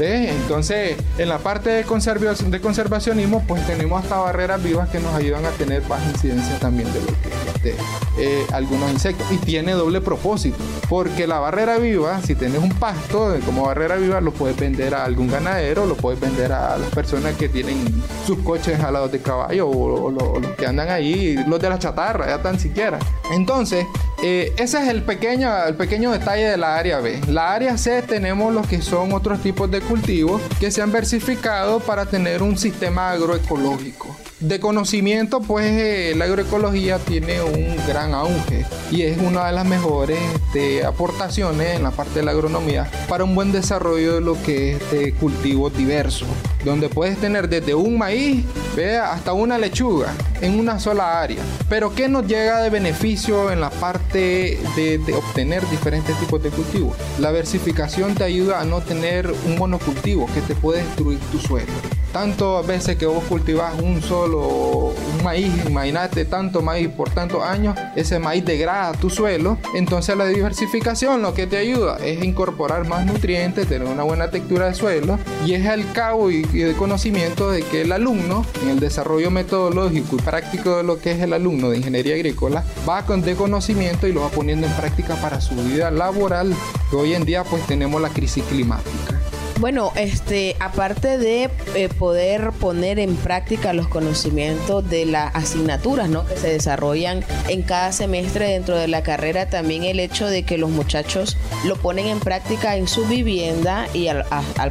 Entonces, 0.01 0.97
en 1.19 1.29
la 1.29 1.39
parte 1.39 1.71
de, 1.71 1.85
conservación, 1.85 2.51
de 2.51 2.61
conservacionismo, 2.61 3.45
pues 3.47 3.67
tenemos 3.67 4.03
hasta 4.03 4.17
barreras 4.17 4.63
vivas 4.63 4.89
que 4.89 5.01
nos 5.01 5.15
ayudan 5.15 5.45
a 5.47 5.51
tener 5.51 5.83
baja 5.83 6.05
incidencia 6.11 6.59
también 6.59 6.93
de 6.93 7.01
lo 7.01 7.07
que 7.07 7.71
es 7.71 7.77
eh, 8.19 8.47
algunos 8.53 8.91
insectos. 8.91 9.27
Y 9.31 9.39
tiene 9.39 9.73
doble 9.73 10.01
propósito, 10.01 10.57
porque 10.89 11.27
la 11.27 11.39
barrera 11.39 11.79
viva, 11.79 12.21
si 12.23 12.35
tienes 12.35 12.63
un 12.63 12.71
pasto 12.71 13.35
como 13.45 13.67
barrera 13.67 13.97
viva, 13.97 14.21
lo 14.21 14.33
puedes 14.33 14.57
vender 14.57 14.95
a 14.95 15.05
algún 15.05 15.29
ganadero, 15.29 15.87
lo 15.87 15.97
puedes 15.97 16.21
vender 16.21 16.53
a 16.53 16.77
las 16.79 16.91
personas 16.91 17.37
que 17.37 17.49
tienen 17.49 18.03
sus 18.27 18.39
coches 18.39 18.79
jalados 18.79 19.13
de 19.13 19.21
caballo 19.21 19.69
o, 19.69 20.11
los 20.11 20.47
que 20.57 20.67
andan 20.67 20.91
ahí, 20.91 21.37
los 21.47 21.61
de 21.61 21.69
la 21.69 21.79
chatarra, 21.79 22.27
ya 22.27 22.43
tan 22.43 22.59
siquiera. 22.59 22.99
Entonces, 23.33 23.87
eh, 24.27 24.55
ese 24.57 24.79
es 24.79 24.89
el 24.89 25.03
pequeño, 25.03 25.55
el 25.67 25.75
pequeño 25.75 26.11
detalle 26.11 26.45
de 26.45 26.57
la 26.57 26.77
área 26.77 26.99
B. 27.01 27.21
La 27.29 27.53
área 27.53 27.77
C 27.77 28.01
tenemos 28.01 28.55
los 28.55 28.67
que 28.67 28.81
son 28.81 29.13
otros 29.13 29.43
tipos 29.43 29.71
de 29.71 29.83
cultivos 29.83 30.41
que 30.59 30.71
se 30.71 30.81
han 30.81 30.91
versificado 30.91 31.79
para 31.81 32.07
tener 32.07 32.43
un 32.43 32.57
sistema 32.57 33.11
agroecológico 33.11 34.17
de 34.49 34.61
conocimiento, 34.61 35.41
pues 35.41 35.67
eh, 35.67 36.15
la 36.17 36.27
agroecología 36.27 36.99
tiene 36.99 37.43
un 37.43 37.77
gran 37.87 38.13
auge 38.13 38.67
y 38.91 39.03
es 39.03 39.17
una 39.19 39.47
de 39.47 39.53
las 39.53 39.65
mejores 39.65 40.19
este, 40.35 40.85
aportaciones 40.85 41.77
en 41.77 41.83
la 41.83 41.91
parte 41.91 42.19
de 42.19 42.27
la 42.27 42.33
agronomía 42.33 42.91
para 43.09 43.25
un 43.25 43.35
buen 43.35 43.53
desarrollo 43.53 44.17
de 44.17 44.21
lo 44.21 44.41
que 44.43 44.73
es 44.73 44.83
este, 44.83 45.13
cultivos 45.15 45.75
diversos, 45.75 46.29
donde 46.63 46.91
puedes 46.91 47.17
tener 47.19 47.49
desde 47.49 47.75
un 47.75 47.97
maíz 47.97 48.45
vea, 48.77 49.13
hasta 49.13 49.33
una 49.33 49.57
lechuga 49.57 50.13
en 50.43 50.59
una 50.59 50.79
sola 50.79 51.23
área. 51.23 51.43
Pero 51.71 51.95
¿qué 51.95 52.09
nos 52.09 52.27
llega 52.27 52.61
de 52.61 52.69
beneficio 52.69 53.51
en 53.51 53.63
la 53.63 53.71
parte 53.71 54.61
de, 54.77 54.99
de 54.99 55.15
obtener 55.15 55.67
diferentes 55.71 56.19
tipos 56.21 56.43
de 56.43 56.51
cultivos? 56.51 56.97
La 57.19 57.31
versificación 57.31 58.15
te 58.15 58.25
ayuda 58.25 58.61
a 58.61 58.65
no 58.65 58.83
tener 58.83 59.33
un 59.47 59.57
monocultivo 59.57 60.27
que 60.35 60.43
te 60.43 60.55
puede 60.55 60.85
destruir 60.85 61.19
tu 61.33 61.39
suelo 61.39 61.73
tanto 62.15 62.59
a 62.59 62.63
veces 62.63 62.97
que 62.97 63.07
vos 63.07 63.25
cultivas 63.25 63.75
un 63.83 64.01
solo 64.01 64.93
maíz, 65.25 65.53
imagínate 65.67 66.25
tanto 66.25 66.63
maíz 66.63 66.89
por 66.89 67.11
tantos 67.11 67.43
años, 67.43 67.77
ese 67.97 68.21
maíz 68.21 68.45
degrada 68.45 68.93
tu 68.93 69.11
suelo, 69.11 69.59
entonces 69.75 70.17
la 70.17 70.27
diversificación 70.27 71.23
lo 71.23 71.35
que 71.35 71.49
te 71.49 71.57
ayuda 71.57 71.97
es 71.97 72.23
incorporar 72.23 72.87
más 72.87 73.05
nutrientes, 73.05 73.67
tener 73.67 73.89
una 73.89 74.05
buena 74.05 74.31
textura 74.31 74.67
de 74.67 74.75
suelo 74.75 75.19
y 75.45 75.55
es 75.55 75.67
el 75.67 75.91
cabo 75.91 76.31
y, 76.31 76.43
de 76.43 76.75
conocimiento 76.75 77.51
de 77.51 77.63
que 77.63 77.81
el 77.81 77.91
alumno 77.91 78.47
en 78.63 78.69
el 78.69 78.79
desarrollo 78.79 79.33
metodológico 79.33 80.15
y 80.15 80.23
práctico 80.23 80.77
de 80.77 80.85
lo 80.85 81.01
que 81.01 81.11
es 81.11 81.21
el 81.21 81.33
alumno 81.33 81.71
de 81.71 81.79
ingeniería 81.79 82.15
agrícola 82.15 82.63
va 82.89 83.05
con 83.07 83.23
de 83.23 83.35
conocimiento 83.35 84.07
y 84.07 84.13
lo 84.13 84.21
va 84.21 84.29
poniendo 84.29 84.69
en 84.69 84.73
práctica 84.75 85.17
para 85.17 85.41
su 85.41 85.57
vida 85.57 85.91
laboral 85.91 86.55
que 86.91 86.97
hoy 86.97 87.15
en 87.15 87.25
día 87.25 87.43
pues 87.43 87.67
tenemos 87.67 88.01
la 88.01 88.11
crisis 88.11 88.45
climática. 88.45 89.14
Bueno, 89.61 89.93
este, 89.95 90.57
aparte 90.59 91.17
de 91.17 91.49
eh, 91.77 91.89
poder 91.89 92.51
poner 92.51 92.99
en 92.99 93.15
práctica 93.15 93.73
los 93.73 93.87
conocimientos 93.87 94.89
de 94.91 95.07
las 95.07 95.35
asignaturas 95.35 96.09
¿no? 96.09 96.27
que 96.27 96.37
se 96.37 96.49
desarrollan 96.49 97.25
en 97.49 97.63
cada 97.63 97.93
semestre 97.93 98.49
dentro 98.49 98.77
de 98.77 98.89
la 98.89 99.05
carrera, 99.05 99.49
también 99.49 99.85
el 99.85 100.01
hecho 100.01 100.27
de 100.27 100.43
que 100.43 100.59
los 100.59 100.71
muchachos 100.71 101.37
lo 101.65 101.77
ponen 101.77 102.09
en 102.09 102.19
práctica 102.19 102.77
en 102.77 102.89
su 102.89 103.07
vivienda 103.07 103.87
y 103.95 104.09
al, 104.09 104.25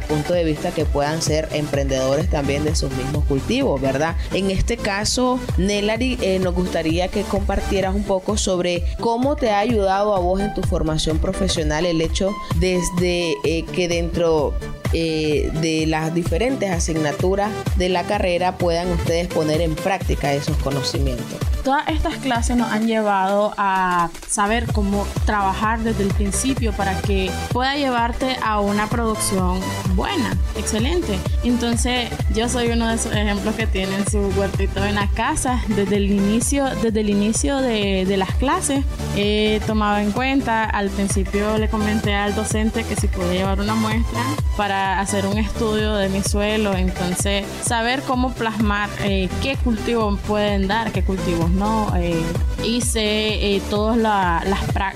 punto 0.06 0.34
de 0.34 0.44
vista 0.44 0.70
que 0.70 0.84
puedan 0.84 1.22
ser 1.22 1.48
emprendedores 1.52 2.28
también 2.28 2.64
de 2.64 2.76
sus 2.76 2.92
mismos 2.92 3.24
cultivos, 3.24 3.80
¿verdad? 3.80 4.16
En 4.32 4.50
este 4.50 4.76
caso, 4.76 5.40
Nelari, 5.56 6.18
eh, 6.20 6.38
nos 6.38 6.54
gustaría 6.54 7.08
que 7.08 7.22
compartieras 7.22 7.94
un 7.94 8.04
poco 8.04 8.36
sobre 8.36 8.84
cómo 9.00 9.34
te 9.36 9.50
ha 9.50 9.60
ayudado 9.60 10.14
a 10.14 10.18
vos 10.18 10.40
en 10.40 10.52
tu 10.52 10.62
formación 10.62 11.18
profesional 11.18 11.86
el 11.86 12.02
hecho 12.02 12.34
desde 12.60 13.34
eh, 13.44 13.64
que 13.72 13.88
dentro 13.88 14.52
eh, 14.92 15.50
de 15.60 15.86
las 15.86 16.14
diferentes 16.14 16.70
asignaturas 16.70 17.50
de 17.76 17.88
la 17.88 18.04
carrera 18.04 18.56
puedan 18.58 18.90
ustedes 18.92 19.28
poner 19.28 19.60
en 19.60 19.74
práctica 19.74 20.32
esos 20.32 20.56
conocimientos. 20.58 21.38
Todas 21.64 21.88
estas 21.88 22.16
clases 22.16 22.58
nos 22.58 22.70
han 22.70 22.86
llevado 22.86 23.54
a 23.56 24.10
saber 24.28 24.66
cómo 24.72 25.06
trabajar 25.24 25.80
desde 25.80 26.02
el 26.02 26.12
principio 26.12 26.72
para 26.74 27.00
que 27.00 27.30
pueda 27.52 27.74
llevarte 27.74 28.36
a 28.42 28.60
una 28.60 28.86
producción 28.88 29.60
buena, 29.94 30.36
excelente. 30.58 31.18
Entonces, 31.42 32.10
yo 32.34 32.50
soy 32.50 32.68
uno 32.68 32.88
de 32.88 32.96
esos 32.96 33.12
ejemplos 33.12 33.54
que 33.54 33.66
tienen 33.66 34.06
su 34.10 34.18
huertito 34.36 34.84
en 34.84 34.96
la 34.96 35.08
casa. 35.08 35.62
Desde 35.68 35.96
el 35.96 36.10
inicio, 36.10 36.66
desde 36.82 37.00
el 37.00 37.08
inicio 37.08 37.56
de, 37.56 38.14
las 38.14 38.34
clases 38.34 38.84
he 39.16 39.60
tomado 39.66 39.98
en 39.98 40.12
cuenta, 40.12 40.64
al 40.64 40.90
principio 40.90 41.56
le 41.58 41.68
comenté 41.68 42.14
al 42.14 42.34
docente 42.34 42.84
que 42.84 42.94
si 42.94 43.08
podía 43.08 43.32
llevar 43.32 43.60
una 43.60 43.74
muestra 43.74 44.20
para 44.56 44.73
hacer 44.74 45.26
un 45.26 45.38
estudio 45.38 45.94
de 45.94 46.08
mi 46.08 46.22
suelo, 46.22 46.74
entonces 46.74 47.46
saber 47.62 48.02
cómo 48.02 48.32
plasmar 48.32 48.88
eh, 49.02 49.28
qué 49.42 49.56
cultivos 49.56 50.18
pueden 50.20 50.68
dar, 50.68 50.92
qué 50.92 51.02
cultivos 51.02 51.50
no. 51.50 51.92
Eh, 51.96 52.22
hice 52.64 53.54
eh, 53.54 53.62
todas 53.70 53.96
las, 53.96 54.44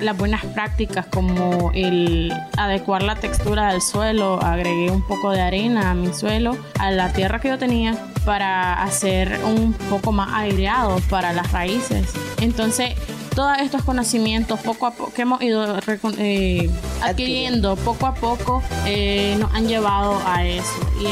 las 0.00 0.16
buenas 0.16 0.44
prácticas 0.47 1.06
como 1.06 1.70
el 1.75 2.32
adecuar 2.56 3.02
la 3.02 3.16
textura 3.16 3.73
del 3.73 3.82
suelo, 3.82 4.42
agregué 4.42 4.90
un 4.90 5.06
poco 5.06 5.30
de 5.30 5.40
arena 5.40 5.90
a 5.90 5.94
mi 5.94 6.12
suelo, 6.12 6.56
a 6.78 6.90
la 6.90 7.12
tierra 7.12 7.40
que 7.40 7.49
yo 7.49 7.58
tenía 7.58 7.97
para 8.25 8.82
hacer 8.82 9.40
un 9.44 9.73
poco 9.73 10.12
más 10.12 10.32
aireado 10.35 10.99
para 11.08 11.32
las 11.32 11.50
raíces. 11.52 12.12
Entonces, 12.40 12.94
todos 13.38 13.57
estos 13.59 13.85
conocimientos 13.85 14.59
poco 14.59 14.85
a 14.85 14.90
poco 14.90 15.12
que 15.12 15.23
hemos 15.23 15.40
ido 15.40 15.78
eh, 16.18 16.68
adquiriendo 17.00 17.76
poco 17.76 18.07
a 18.07 18.14
poco 18.16 18.64
eh, 18.85 19.37
nos 19.38 19.54
han 19.54 19.68
llevado 19.68 20.21
a 20.26 20.45
eso. 20.45 20.80
Y 21.00 21.07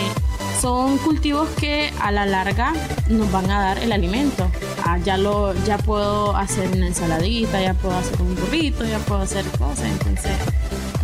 son 0.60 0.98
cultivos 0.98 1.48
que 1.50 1.92
a 2.00 2.10
la 2.10 2.26
larga 2.26 2.72
nos 3.08 3.30
van 3.30 3.48
a 3.48 3.60
dar 3.60 3.78
el 3.78 3.92
alimento. 3.92 4.50
Ah, 4.84 4.98
ya 4.98 5.16
lo 5.16 5.54
ya 5.66 5.78
puedo 5.78 6.36
hacer 6.36 6.68
una 6.72 6.88
ensaladita, 6.88 7.62
ya 7.62 7.74
puedo 7.74 7.96
hacer 7.96 8.20
un 8.20 8.34
burrito, 8.34 8.84
ya 8.84 8.98
puedo 8.98 9.20
hacer 9.20 9.44
cosas, 9.56 9.84
entonces 9.84 10.32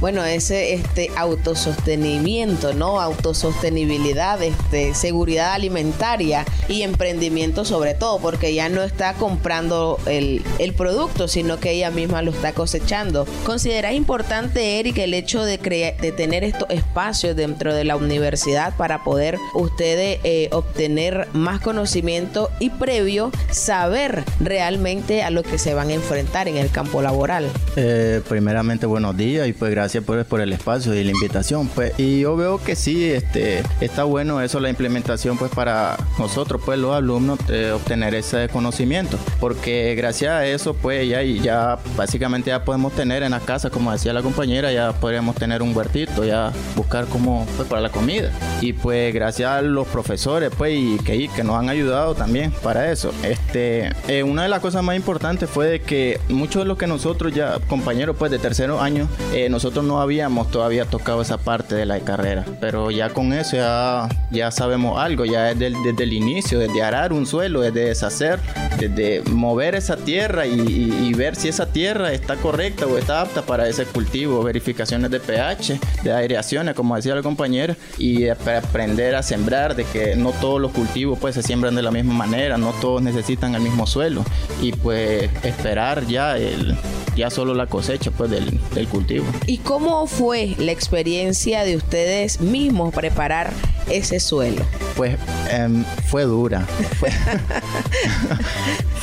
bueno, 0.02 0.24
ese 0.24 0.74
este 0.74 1.10
autosostenimiento, 1.14 2.74
¿no? 2.74 3.00
Autosostenibilidad, 3.00 4.42
este, 4.42 4.94
seguridad 4.94 5.52
alimentaria 5.52 6.44
y 6.68 6.82
emprendimiento 6.82 7.64
sobre 7.64 7.94
todo, 7.94 8.18
porque 8.18 8.52
ya 8.52 8.68
no 8.68 8.82
está 8.82 9.14
comprando 9.14 10.00
el, 10.06 10.42
producto, 10.76 11.28
sino 11.28 11.60
que 11.60 11.70
ella 11.70 11.92
misma 11.92 12.22
lo 12.22 12.32
está 12.32 12.52
cosechando. 12.52 13.28
¿Considera 13.46 13.92
importante, 13.92 14.80
Eric, 14.80 14.98
el 14.98 15.14
hecho 15.14 15.44
de, 15.44 15.58
de 15.58 16.12
tener 16.12 16.42
estos 16.42 16.68
espacios 16.70 17.36
dentro 17.36 17.72
de 17.72 17.84
la 17.84 17.94
universidad 17.94 18.74
para 18.76 19.04
poder 19.04 19.38
ustedes 19.54 20.18
eh, 20.24 20.48
obtener 20.50 21.28
más 21.32 21.60
conocimiento 21.60 22.50
y 22.58 22.70
previo 22.70 23.30
saber 23.50 24.24
realmente 24.40 25.22
a 25.22 25.30
lo 25.30 25.44
que 25.44 25.58
se 25.58 25.74
van 25.74 25.90
a 25.90 25.92
enfrentar 25.92 26.48
en 26.48 26.56
el 26.56 26.70
campo 26.70 27.02
laboral? 27.02 27.48
Eh, 27.76 28.20
primeramente, 28.28 28.86
buenos 28.86 29.16
días 29.16 29.46
y 29.46 29.52
pues 29.52 29.70
gracias 29.70 29.91
gracias 30.00 30.26
por, 30.26 30.40
el 30.40 30.52
espacio 30.52 30.94
y 30.94 31.04
la 31.04 31.10
invitación. 31.10 31.68
Pues, 31.68 31.92
y 31.98 32.20
yo 32.20 32.36
veo 32.36 32.58
que 32.62 32.76
sí, 32.76 33.04
este, 33.04 33.62
está 33.80 34.04
bueno 34.04 34.40
eso, 34.40 34.58
la 34.58 34.70
implementación, 34.70 35.36
pues 35.36 35.50
para 35.50 35.96
nosotros, 36.18 36.62
pues 36.64 36.78
los 36.78 36.94
alumnos, 36.94 37.38
obtener 37.74 38.14
ese 38.14 38.48
conocimiento. 38.48 39.18
Porque 39.38 39.94
gracias 39.94 40.32
a 40.32 40.46
eso, 40.46 40.74
pues 40.74 41.08
ya, 41.08 41.22
ya 41.22 41.78
básicamente 41.96 42.50
ya 42.50 42.64
podemos 42.64 42.94
tener 42.94 43.22
en 43.22 43.32
la 43.32 43.40
casa, 43.40 43.68
como 43.68 43.92
decía 43.92 44.12
la 44.12 44.22
compañera, 44.22 44.72
ya 44.72 44.92
podríamos 44.92 45.36
tener 45.36 45.62
un 45.62 45.76
huertito, 45.76 46.24
ya 46.24 46.52
buscar 46.74 47.06
como 47.06 47.46
pues, 47.56 47.68
para 47.68 47.82
la 47.82 47.90
comida. 47.90 48.30
Y 48.60 48.72
pues 48.72 49.12
gracias 49.12 49.50
a 49.50 49.62
los 49.62 49.86
profesores, 49.88 50.50
pues, 50.56 50.74
y 50.74 50.98
que, 50.98 51.28
que 51.28 51.44
nos 51.44 51.56
han 51.56 51.68
ayudado 51.68 52.14
también 52.14 52.52
para 52.62 52.90
eso. 52.90 53.12
Este, 53.22 53.92
eh, 54.08 54.22
una 54.22 54.44
de 54.44 54.48
las 54.48 54.60
cosas 54.60 54.82
más 54.82 54.96
importantes 54.96 55.50
fue 55.50 55.66
de 55.66 55.80
que 55.80 56.18
muchos 56.28 56.62
de 56.62 56.68
los 56.68 56.78
que 56.78 56.86
nosotros 56.86 57.34
ya, 57.34 57.58
compañeros, 57.68 58.16
pues 58.18 58.30
de 58.30 58.38
tercero 58.38 58.80
año, 58.80 59.08
eh, 59.34 59.48
nosotros 59.50 59.81
no 59.82 60.00
habíamos 60.00 60.50
todavía 60.50 60.84
tocado 60.84 61.22
esa 61.22 61.38
parte 61.38 61.74
de 61.74 61.86
la 61.86 62.00
carrera. 62.00 62.44
Pero 62.60 62.90
ya 62.90 63.10
con 63.10 63.32
eso 63.32 63.56
ya, 63.56 64.50
sabemos 64.50 64.98
algo, 64.98 65.24
ya 65.24 65.54
desde 65.54 65.72
desde 65.92 66.04
el 66.04 66.12
inicio, 66.12 66.58
desde 66.58 66.82
arar 66.82 67.12
un 67.12 67.26
suelo, 67.26 67.60
desde 67.60 67.86
deshacer, 67.86 68.40
desde 68.78 69.22
mover 69.30 69.74
esa 69.74 69.96
tierra 69.96 70.46
y, 70.46 71.12
ver 71.12 71.36
si 71.36 71.48
esa 71.48 71.66
tierra 71.66 72.12
está 72.12 72.36
correcta 72.36 72.86
o 72.86 72.96
está 72.96 73.20
apta 73.20 73.42
para 73.42 73.68
ese 73.68 73.84
cultivo, 73.84 74.42
verificaciones 74.42 75.10
de 75.10 75.20
pH, 75.20 75.78
de 76.02 76.12
aireaciones, 76.12 76.74
como 76.74 76.96
decía 76.96 77.12
el 77.12 77.22
compañero, 77.22 77.76
y 77.98 78.28
aprender 78.28 79.14
a 79.14 79.22
sembrar, 79.22 79.76
de 79.76 79.84
que 79.84 80.16
no 80.16 80.30
todos 80.32 80.60
los 80.60 80.72
cultivos 80.72 81.18
pues 81.18 81.34
se 81.34 81.42
siembran 81.42 81.74
de 81.74 81.82
la 81.82 81.90
misma 81.90 82.14
manera, 82.14 82.56
no 82.56 82.72
todos 82.80 83.02
necesitan 83.02 83.54
el 83.54 83.60
mismo 83.60 83.86
suelo 83.86 84.24
y 84.60 84.72
pues 84.72 85.30
esperar 85.44 86.06
ya 86.06 86.38
el 86.38 86.76
ya 87.16 87.30
solo 87.30 87.54
la 87.54 87.66
cosecha 87.66 88.10
pues 88.10 88.30
del, 88.30 88.60
cultivo. 88.88 89.26
¿Y 89.46 89.58
cómo 89.64 90.06
fue 90.06 90.54
la 90.58 90.72
experiencia 90.72 91.64
de 91.64 91.76
ustedes 91.76 92.40
mismos 92.40 92.94
preparar 92.94 93.52
ese 93.88 94.20
suelo? 94.20 94.62
Pues 94.96 95.16
em, 95.50 95.84
fue 96.06 96.24
dura. 96.24 96.66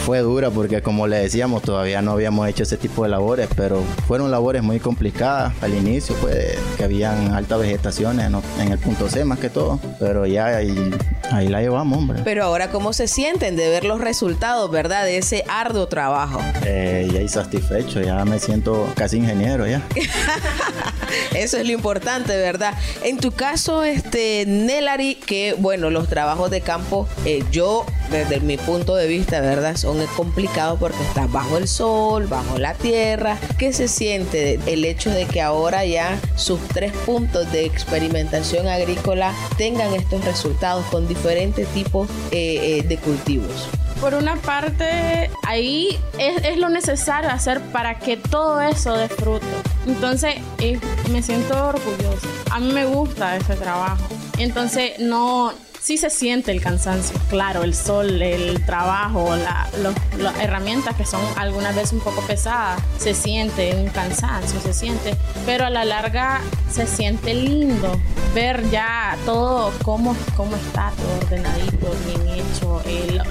Fue, 0.05 0.19
dura 0.19 0.49
porque 0.49 0.81
como 0.81 1.05
le 1.05 1.17
decíamos, 1.17 1.61
todavía 1.61 2.01
no 2.01 2.11
habíamos 2.11 2.47
hecho 2.47 2.63
ese 2.63 2.77
tipo 2.77 3.03
de 3.03 3.09
labores, 3.09 3.47
pero 3.55 3.83
fueron 4.07 4.31
labores 4.31 4.63
muy 4.63 4.79
complicadas 4.79 5.53
al 5.61 5.75
inicio, 5.75 6.15
pues 6.15 6.57
que 6.77 6.83
habían 6.83 7.33
altas 7.33 7.59
vegetaciones 7.59 8.31
en, 8.59 8.71
el 8.71 8.79
punto 8.79 9.07
C 9.07 9.23
más 9.23 9.37
que 9.37 9.49
todo, 9.51 9.79
pero 9.99 10.25
ya 10.25 10.47
ahí, 10.47 10.91
ahí 11.31 11.47
la 11.47 11.61
llevamos, 11.61 11.97
hombre. 11.97 12.21
Pero 12.23 12.43
ahora, 12.43 12.69
¿cómo 12.69 12.93
se 12.93 13.07
sienten 13.07 13.55
de 13.55 13.69
ver 13.69 13.85
los 13.85 14.01
resultados, 14.01 14.69
verdad, 14.71 15.05
de 15.05 15.17
ese 15.17 15.43
arduo 15.47 15.87
trabajo? 15.87 16.39
Eh, 16.65 17.09
ya 17.11 17.27
satisfecho, 17.27 18.01
ya 18.01 18.23
me 18.25 18.39
siento 18.39 18.91
casi 18.95 19.17
ingeniero 19.17 19.67
ya. 19.67 19.81
Eso 21.35 21.57
es 21.57 21.65
lo 21.65 21.71
importante, 21.71 22.35
¿verdad? 22.37 22.73
En 23.03 23.17
tu 23.17 23.31
caso, 23.31 23.83
este, 23.83 24.45
Nelari, 24.47 25.15
que 25.15 25.55
bueno, 25.57 25.89
los 25.89 26.07
trabajos 26.07 26.49
de 26.51 26.61
campo, 26.61 27.07
eh, 27.25 27.43
yo, 27.51 27.85
desde 28.11 28.39
mi 28.39 28.57
punto 28.57 28.95
de 28.95 29.07
vista, 29.07 29.41
¿verdad? 29.41 29.75
Son 29.75 29.99
complicados 30.15 30.79
porque 30.79 31.01
estás 31.03 31.31
bajo 31.31 31.57
el 31.57 31.67
sol, 31.67 32.27
bajo 32.27 32.57
la 32.57 32.73
tierra. 32.73 33.37
¿Qué 33.57 33.73
se 33.73 33.87
siente 33.87 34.59
el 34.65 34.85
hecho 34.85 35.09
de 35.09 35.25
que 35.25 35.41
ahora 35.41 35.85
ya 35.85 36.19
sus 36.35 36.59
tres 36.69 36.91
puntos 37.05 37.51
de 37.51 37.65
experimentación 37.65 38.67
agrícola 38.67 39.33
tengan 39.57 39.93
estos 39.93 40.23
resultados 40.25 40.85
con 40.87 41.07
diferentes 41.07 41.67
tipos 41.69 42.09
eh, 42.31 42.79
eh, 42.79 42.83
de 42.87 42.97
cultivos? 42.97 43.69
Por 43.99 44.13
una 44.13 44.35
parte, 44.37 45.29
ahí 45.45 45.99
es, 46.17 46.57
lo 46.57 46.69
necesario 46.69 47.29
hacer 47.29 47.59
para 47.71 47.99
que 47.99 48.17
todo 48.17 48.61
eso 48.61 48.95
dé 48.95 49.09
fruto. 49.09 49.45
Entonces, 49.85 50.35
eh, 50.59 50.79
me 51.11 51.21
siento 51.21 51.67
orgullosa. 51.67 52.27
A 52.51 52.59
mí 52.59 52.71
me 52.71 52.85
gusta 52.85 53.35
ese 53.37 53.55
trabajo. 53.55 54.07
Entonces, 54.37 54.99
no, 54.99 55.53
sí 55.81 55.97
se 55.97 56.09
siente 56.09 56.51
el 56.51 56.61
cansancio, 56.61 57.19
claro, 57.29 57.63
el 57.63 57.73
sol, 57.73 58.21
el 58.21 58.63
trabajo, 58.65 59.35
las 59.35 60.37
herramientas 60.39 60.95
que 60.95 61.05
son 61.05 61.21
algunas 61.37 61.75
veces 61.75 61.93
un 61.93 61.99
poco 62.01 62.21
pesadas, 62.21 62.81
se 62.97 63.13
siente 63.13 63.75
un 63.75 63.89
cansancio, 63.89 64.59
se 64.61 64.73
siente, 64.73 65.15
pero 65.45 65.65
a 65.65 65.69
la 65.69 65.85
larga 65.85 66.41
se 66.71 66.85
siente 66.85 67.33
lindo 67.33 67.99
ver 68.35 68.69
ya 68.69 69.17
todo 69.25 69.71
cómo, 69.83 70.15
cómo 70.35 70.55
está 70.55 70.91
todo 70.97 71.17
ordenadito, 71.25 71.95
bien 72.05 72.39
hecho, 72.39 72.81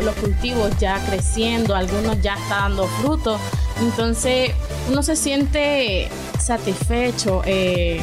los 0.02 0.14
cultivos 0.16 0.76
ya 0.78 0.98
creciendo, 1.06 1.74
algunos 1.74 2.20
ya 2.20 2.34
está 2.34 2.60
dando 2.60 2.86
fruto, 2.86 3.38
entonces 3.80 4.52
uno 4.90 5.02
se 5.02 5.16
siente 5.16 6.08
satisfecho. 6.38 7.42
Eh, 7.44 8.00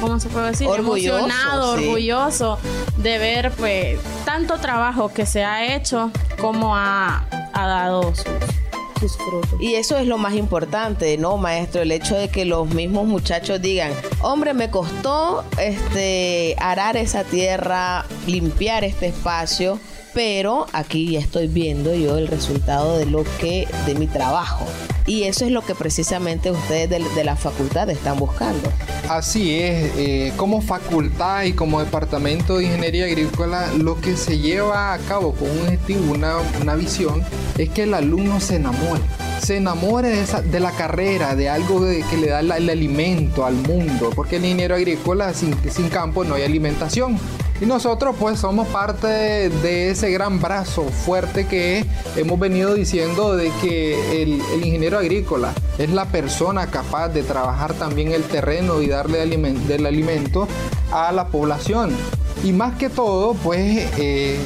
¿cómo 0.00 0.18
se 0.20 0.28
puede 0.28 0.48
decir? 0.48 0.68
Emocionado, 0.76 1.72
orgulloso 1.72 2.58
de 2.96 3.18
ver 3.18 3.52
pues 3.52 3.98
tanto 4.24 4.58
trabajo 4.58 5.12
que 5.12 5.26
se 5.26 5.44
ha 5.44 5.74
hecho 5.74 6.10
como 6.40 6.76
ha, 6.76 7.24
dado 7.54 8.14
sus, 8.14 9.16
frutos. 9.16 9.60
Y 9.60 9.74
eso 9.74 9.96
es 9.96 10.06
lo 10.06 10.18
más 10.18 10.34
importante, 10.34 11.16
¿no, 11.18 11.36
maestro? 11.36 11.82
El 11.82 11.92
hecho 11.92 12.16
de 12.16 12.28
que 12.28 12.44
los 12.44 12.68
mismos 12.68 13.06
muchachos 13.06 13.60
digan, 13.60 13.92
hombre, 14.20 14.54
me 14.54 14.70
costó 14.70 15.44
este 15.58 16.56
arar 16.58 16.96
esa 16.96 17.24
tierra, 17.24 18.04
limpiar 18.26 18.84
este 18.84 19.06
espacio, 19.06 19.78
pero 20.14 20.66
aquí 20.72 21.12
ya 21.12 21.20
estoy 21.20 21.46
viendo 21.46 21.94
yo 21.94 22.16
el 22.16 22.28
resultado 22.28 22.98
de 22.98 23.06
lo 23.06 23.24
que, 23.38 23.68
de 23.86 23.94
mi 23.94 24.06
trabajo. 24.06 24.66
Y 25.06 25.24
eso 25.24 25.44
es 25.44 25.52
lo 25.52 25.62
que 25.62 25.74
precisamente 25.74 26.50
ustedes 26.50 26.90
de, 27.14 27.24
la 27.24 27.36
facultad 27.36 27.88
están 27.90 28.18
buscando. 28.18 28.72
Así 29.08 29.54
es, 29.54 29.92
eh, 29.96 30.32
como 30.36 30.60
facultad 30.60 31.44
y 31.44 31.52
como 31.52 31.80
departamento 31.80 32.58
de 32.58 32.64
ingeniería 32.64 33.04
agrícola, 33.04 33.72
lo 33.74 34.00
que 34.00 34.16
se 34.16 34.38
lleva 34.38 34.94
a 34.94 34.98
cabo 34.98 35.32
con 35.32 35.48
un 35.50 35.60
objetivo, 35.60 36.12
una, 36.12 36.38
una 36.60 36.74
visión, 36.74 37.22
es 37.56 37.68
que 37.70 37.84
el 37.84 37.94
alumno 37.94 38.40
se 38.40 38.56
enamore 38.56 39.02
se 39.40 39.58
enamore 39.58 40.08
de, 40.08 40.22
esa, 40.22 40.40
de, 40.42 40.60
la 40.60 40.72
carrera, 40.72 41.36
de 41.36 41.48
algo 41.48 41.80
que 41.80 42.16
le 42.16 42.28
da 42.28 42.40
el, 42.40 42.50
alimento 42.50 43.44
al 43.44 43.54
mundo, 43.54 44.10
porque 44.14 44.36
el 44.36 44.44
ingeniero 44.44 44.74
agrícola 44.74 45.34
sin, 45.34 45.54
sin 45.70 45.88
campo 45.88 46.24
no 46.24 46.34
hay 46.34 46.42
alimentación. 46.42 47.18
Y 47.60 47.64
nosotros 47.64 48.14
pues 48.18 48.38
somos 48.38 48.68
parte 48.68 49.06
de, 49.48 49.90
ese 49.90 50.10
gran 50.10 50.40
brazo 50.40 50.82
fuerte 50.84 51.46
que 51.46 51.86
hemos 52.14 52.38
venido 52.38 52.74
diciendo 52.74 53.34
de 53.34 53.50
que 53.62 54.22
el, 54.22 54.42
ingeniero 54.62 54.98
agrícola 54.98 55.54
es 55.78 55.90
la 55.90 56.04
persona 56.06 56.66
capaz 56.66 57.08
de 57.08 57.22
trabajar 57.22 57.72
también 57.74 58.12
el 58.12 58.24
terreno 58.24 58.82
y 58.82 58.88
darle 58.88 59.26
del 59.26 59.86
alimento 59.86 60.46
a 60.92 61.12
la 61.12 61.28
población. 61.28 61.96
Y 62.44 62.52
más 62.52 62.76
que 62.76 62.90
todo 62.90 63.32
pues 63.34 63.88
eh, 63.98 64.38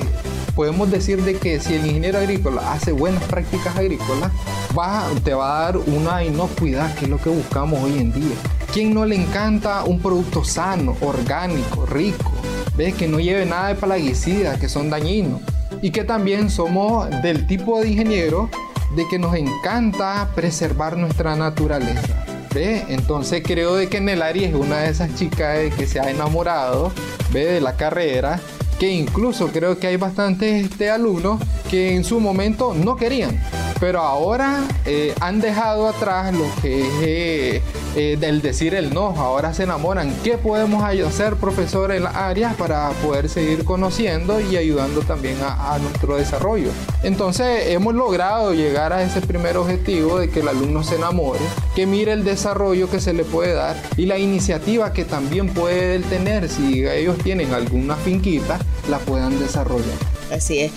podemos 0.55 0.91
decir 0.91 1.25
de 1.25 1.37
que 1.37 1.59
si 1.59 1.75
el 1.75 1.87
ingeniero 1.87 2.19
agrícola 2.19 2.73
hace 2.73 2.93
buenas 2.93 3.25
prácticas 3.25 3.77
agrícolas, 3.77 4.31
va, 4.79 5.03
te 5.25 5.35
va 5.35 5.59
a 5.59 5.63
dar 5.65 5.79
una 5.79 6.23
inocuidad 6.23 6.95
que 6.95 7.07
es 7.07 7.11
lo 7.11 7.19
que 7.19 7.31
buscamos 7.31 7.83
hoy 7.83 7.99
en 7.99 8.13
día. 8.13 8.37
¿Quién 8.73 8.95
no 8.95 9.05
le 9.05 9.17
encanta 9.17 9.83
un 9.83 9.99
producto 10.01 10.45
sano, 10.45 10.97
orgánico, 11.01 11.87
rico? 11.87 12.31
¿Ves? 12.77 12.95
Que 12.95 13.09
no 13.09 13.21
lleve 13.21 13.47
nada 13.47 13.69
de 13.69 13.75
plaguicidas 13.75 14.59
que 14.59 14.69
son 14.69 14.91
dañinos. 14.91 15.41
Y 15.83 15.91
que 15.91 16.05
también 16.05 16.51
somos 16.51 17.09
del 17.23 17.47
tipo 17.47 17.81
de 17.81 17.91
ingeniero 17.91 18.51
de 18.97 19.07
que 19.09 19.19
nos 19.19 19.35
encanta 19.35 20.31
preservar 20.35 20.97
nuestra 20.97 21.37
naturaleza. 21.37 22.25
¿Ve? 22.53 22.85
Entonces 22.89 23.43
creo 23.45 23.77
de 23.77 23.89
que 23.89 24.01
Nelari 24.01 24.45
es 24.45 24.55
una 24.55 24.79
de 24.79 24.91
esas 24.91 25.15
chicas 25.15 25.73
que 25.77 25.87
se 25.87 26.01
ha 26.01 26.11
enamorado 26.11 26.93
¿ve? 27.33 27.45
de 27.45 27.61
la 27.61 27.77
carrera, 27.77 28.41
que 28.81 28.91
incluso 28.91 29.49
creo 29.49 29.79
que 29.79 29.87
hay 29.87 29.97
bastantes 29.97 30.65
este, 30.65 30.91
alumnos 30.91 31.41
que 31.71 31.95
en 31.95 32.03
su 32.03 32.19
momento 32.19 32.75
no 32.75 32.97
querían, 32.97 33.41
pero 33.81 34.01
ahora 34.01 34.63
eh, 34.85 35.15
han 35.21 35.41
dejado 35.41 35.89
atrás 35.89 36.35
lo 36.35 36.45
que 36.61 36.81
es 36.81 36.95
eh, 37.03 37.63
eh, 37.97 38.17
del 38.21 38.43
decir 38.43 38.75
el 38.75 38.93
no, 38.93 39.09
ahora 39.17 39.55
se 39.55 39.65
enamoran. 39.65 40.15
¿Qué 40.23 40.37
podemos 40.37 40.85
hacer, 40.85 41.37
profesor, 41.37 41.91
en 41.91 42.05
las 42.05 42.15
áreas 42.15 42.55
para 42.55 42.91
poder 43.03 43.29
seguir 43.29 43.65
conociendo 43.65 44.41
y 44.41 44.57
ayudando 44.57 45.01
también 45.01 45.37
a, 45.43 45.79
nuestro 45.79 46.17
desarrollo? 46.17 46.71
Entonces 47.03 47.69
hemos 47.69 47.95
logrado 47.95 48.53
llegar 48.53 48.93
a 48.93 49.03
ese 49.03 49.23
primer 49.23 49.57
objetivo 49.57 50.19
de 50.19 50.29
que 50.29 50.41
el 50.41 50.49
alumno 50.49 50.85
se 50.85 50.97
enamore, 50.97 51.41
que 51.75 51.87
mire 51.87 52.13
el 52.13 52.23
desarrollo 52.23 52.91
que 52.91 53.01
se 53.01 53.15
le 53.15 53.25
puede 53.25 53.55
dar 53.55 53.77
y 53.97 54.07
la 54.07 54.19
iniciativa 54.19 54.93
que 54.93 55.05
también 55.05 55.49
puede 55.49 56.01
tener 56.01 56.49
si 56.49 56.87
ellos 56.87 57.17
tienen 57.19 57.55
alguna 57.55 57.97
finquita, 57.97 58.59
la 58.91 58.99
puedan 58.99 59.39
desarrollar. 59.39 59.97
Así 60.31 60.61
es. 60.61 60.73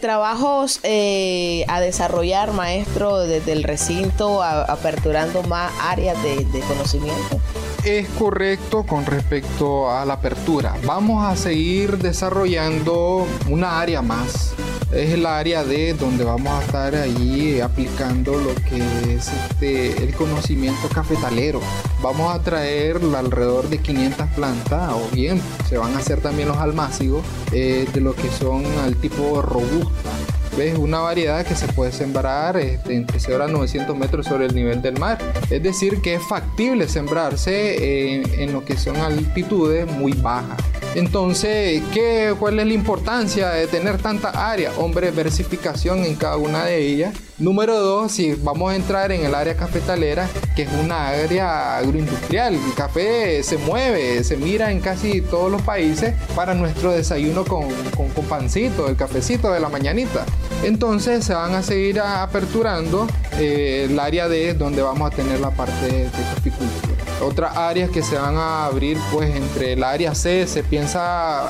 Trabajos 0.00 0.80
eh, 0.82 1.64
a 1.68 1.80
desarrollar, 1.80 2.52
maestro, 2.52 3.20
desde 3.20 3.52
el 3.52 3.62
recinto, 3.62 4.42
aperturando 4.42 5.42
más 5.44 5.72
áreas 5.80 6.22
de, 6.22 6.60
conocimiento. 6.68 7.40
Es 7.84 8.08
correcto 8.10 8.84
con 8.84 9.06
respecto 9.06 9.90
a 9.90 10.04
la 10.04 10.14
apertura. 10.14 10.74
Vamos 10.84 11.24
a 11.24 11.36
seguir 11.36 11.98
desarrollando 11.98 13.26
una 13.48 13.80
área 13.80 14.02
más 14.02 14.54
es 14.94 15.10
el 15.10 15.26
área 15.26 15.64
D 15.64 15.94
donde 15.94 16.22
vamos 16.22 16.52
a 16.52 16.64
estar 16.64 16.94
ahí 16.94 17.60
aplicando 17.60 18.38
lo 18.38 18.54
que 18.54 18.78
es 19.14 19.28
este, 19.28 20.04
el 20.04 20.14
conocimiento 20.14 20.88
cafetalero. 20.88 21.60
Vamos 22.04 22.34
a 22.34 22.38
traer 22.38 23.00
alrededor 23.16 23.70
de 23.70 23.78
500 23.78 24.28
plantas 24.36 24.92
o 24.92 25.08
bien 25.14 25.40
se 25.66 25.78
van 25.78 25.94
a 25.94 26.00
hacer 26.00 26.20
también 26.20 26.48
los 26.48 26.58
almácigos 26.58 27.24
eh, 27.50 27.88
de 27.94 28.00
lo 28.02 28.14
que 28.14 28.28
son 28.28 28.62
al 28.84 28.94
tipo 28.96 29.40
robusta 29.40 30.10
¿Ves? 30.54 30.76
Una 30.76 30.98
variedad 30.98 31.46
que 31.46 31.54
se 31.54 31.66
puede 31.68 31.92
sembrar 31.92 32.58
entre 32.58 33.18
0 33.18 33.44
a 33.44 33.48
900 33.48 33.96
metros 33.96 34.26
sobre 34.26 34.44
el 34.44 34.54
nivel 34.54 34.82
del 34.82 34.98
mar. 35.00 35.18
Es 35.48 35.62
decir, 35.62 36.02
que 36.02 36.16
es 36.16 36.22
factible 36.22 36.88
sembrarse 36.88 38.12
en, 38.12 38.38
en 38.38 38.52
lo 38.52 38.66
que 38.66 38.76
son 38.76 38.96
altitudes 38.96 39.90
muy 39.90 40.12
bajas. 40.12 40.62
Entonces, 40.94 41.82
¿qué, 41.92 42.34
¿cuál 42.38 42.60
es 42.60 42.66
la 42.66 42.72
importancia 42.72 43.50
de 43.50 43.66
tener 43.66 43.98
tanta 43.98 44.50
área? 44.50 44.70
Hombre, 44.78 45.10
versificación 45.10 46.04
en 46.04 46.14
cada 46.14 46.36
una 46.36 46.64
de 46.64 46.78
ellas. 46.78 47.14
Número 47.36 47.80
dos, 47.80 48.12
si 48.12 48.32
vamos 48.34 48.72
a 48.72 48.76
entrar 48.76 49.10
en 49.10 49.24
el 49.24 49.34
área 49.34 49.56
cafetalera, 49.56 50.28
que 50.54 50.62
es 50.62 50.68
una 50.84 51.08
área 51.08 51.78
agroindustrial. 51.78 52.54
El 52.54 52.74
café 52.74 53.42
se 53.42 53.56
mueve, 53.58 54.22
se 54.22 54.36
mira 54.36 54.70
en 54.70 54.80
casi 54.80 55.20
todos 55.20 55.50
los 55.50 55.60
países 55.62 56.14
para 56.36 56.54
nuestro 56.54 56.92
desayuno 56.92 57.44
con, 57.44 57.68
con, 57.96 58.24
pancito, 58.26 58.88
el 58.88 58.94
cafecito 58.94 59.52
de 59.52 59.58
la 59.58 59.68
mañanita. 59.68 60.24
Entonces 60.62 61.24
se 61.24 61.34
van 61.34 61.54
a 61.54 61.64
seguir 61.64 61.98
aperturando 61.98 63.08
eh, 63.32 63.88
el 63.90 63.98
área 63.98 64.28
D 64.28 64.54
donde 64.54 64.82
vamos 64.82 65.12
a 65.12 65.16
tener 65.16 65.40
la 65.40 65.50
parte 65.50 65.86
de 65.86 66.10
caficultura. 66.36 66.93
Otras 67.22 67.56
áreas 67.56 67.90
que 67.90 68.02
se 68.02 68.16
van 68.16 68.36
a 68.36 68.66
abrir, 68.66 68.98
pues 69.12 69.34
entre 69.34 69.74
el 69.74 69.84
área 69.84 70.14
C 70.14 70.46
se 70.46 70.62
piensa 70.62 71.48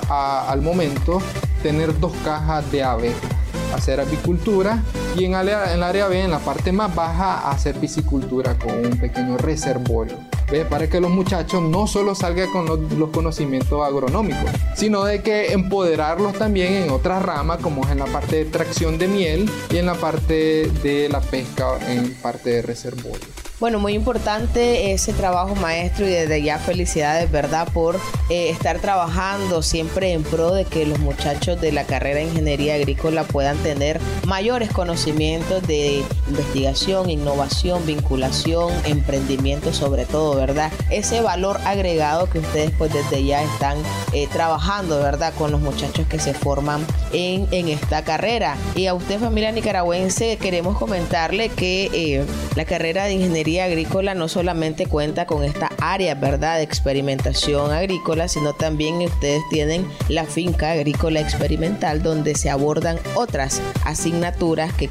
al 0.48 0.62
momento 0.62 1.20
tener 1.62 1.98
dos 1.98 2.12
cajas 2.24 2.70
de 2.70 2.82
abejas 2.82 3.44
hacer 3.74 4.00
apicultura 4.00 4.82
y 5.16 5.24
en, 5.24 5.34
área, 5.34 5.66
en 5.66 5.78
el 5.78 5.82
área 5.82 6.08
B, 6.08 6.20
en 6.20 6.30
la 6.30 6.38
parte 6.38 6.72
más 6.72 6.94
baja, 6.94 7.50
hacer 7.50 7.74
piscicultura 7.76 8.56
con 8.58 8.72
un 8.72 8.98
pequeño 8.98 9.36
reservorio. 9.36 10.16
¿Ve? 10.50 10.64
Para 10.64 10.88
que 10.88 11.00
los 11.00 11.10
muchachos 11.10 11.62
no 11.62 11.86
solo 11.86 12.14
salgan 12.14 12.50
con 12.50 12.66
los, 12.66 12.92
los, 12.92 13.10
conocimientos 13.10 13.84
agronómicos, 13.84 14.50
sino 14.76 15.04
de 15.04 15.22
que 15.22 15.52
empoderarlos 15.52 16.34
también 16.34 16.74
en 16.74 16.90
otras 16.90 17.22
ramas, 17.22 17.58
como 17.58 17.84
es 17.84 17.90
en 17.90 17.98
la 17.98 18.06
parte 18.06 18.36
de 18.36 18.44
tracción 18.44 18.98
de 18.98 19.08
miel 19.08 19.50
y 19.70 19.78
en 19.78 19.86
la 19.86 19.94
parte 19.94 20.70
de 20.82 21.08
la 21.08 21.20
pesca 21.20 21.78
en 21.88 22.14
parte 22.14 22.50
de 22.50 22.62
reservorio. 22.62 23.26
Bueno, 23.64 23.78
muy 23.78 23.94
importante 23.94 24.92
ese 24.92 25.14
trabajo 25.14 25.54
maestro 25.54 26.06
y 26.06 26.10
desde 26.10 26.42
ya 26.42 26.58
felicidades, 26.58 27.30
¿verdad? 27.30 27.66
Por 27.72 27.96
eh, 28.28 28.50
estar 28.50 28.78
trabajando 28.78 29.62
siempre 29.62 30.12
en 30.12 30.22
pro 30.22 30.52
de 30.52 30.66
que 30.66 30.84
los 30.84 30.98
muchachos 30.98 31.58
de 31.62 31.72
la 31.72 31.84
carrera 31.84 32.16
de 32.16 32.24
ingeniería 32.24 32.74
agrícola 32.74 33.24
puedan 33.24 33.56
tener 33.62 34.02
mayores 34.26 34.70
conocimientos 34.70 35.66
de 35.66 36.02
investigación, 36.28 37.08
innovación, 37.08 37.86
vinculación, 37.86 38.70
emprendimiento 38.84 39.72
sobre 39.72 40.04
todo, 40.04 40.36
¿verdad? 40.36 40.70
Ese 40.90 41.22
valor 41.22 41.58
agregado 41.64 42.28
que 42.28 42.40
ustedes 42.40 42.70
pues 42.76 42.92
desde 42.92 43.24
ya 43.24 43.42
están 43.42 43.78
eh, 44.12 44.28
trabajando, 44.30 44.98
¿verdad? 44.98 45.32
Con 45.38 45.52
los 45.52 45.62
muchachos 45.62 46.06
que 46.06 46.18
se 46.18 46.34
forman 46.34 46.86
en, 47.14 47.48
en, 47.50 47.68
esta 47.68 48.04
carrera. 48.04 48.58
Y 48.74 48.88
a 48.88 48.94
usted 48.94 49.18
familia 49.18 49.52
nicaragüense 49.52 50.36
queremos 50.36 50.76
comentarle 50.76 51.48
que 51.48 51.88
eh, 51.94 52.26
la 52.56 52.66
carrera 52.66 53.04
de 53.04 53.14
ingeniería 53.14 53.53
agrícola 53.60 54.14
no 54.14 54.28
solamente 54.28 54.86
cuenta 54.86 55.26
con 55.26 55.44
esta 55.44 55.68
área, 55.92 56.14
¿verdad?, 56.14 56.56
de 56.58 56.62
experimentación 56.62 57.72
agrícola, 57.72 58.28
sino 58.28 58.52
también 58.54 58.96
ustedes 58.96 59.42
tienen 59.50 59.86
la 60.08 60.24
finca 60.24 60.70
agrícola 60.72 61.20
experimental 61.20 62.02
donde 62.02 62.34
se 62.34 62.50
abordan 62.50 62.98
otras 63.14 63.60
asignaturas 63.84 64.72
que 64.72 64.90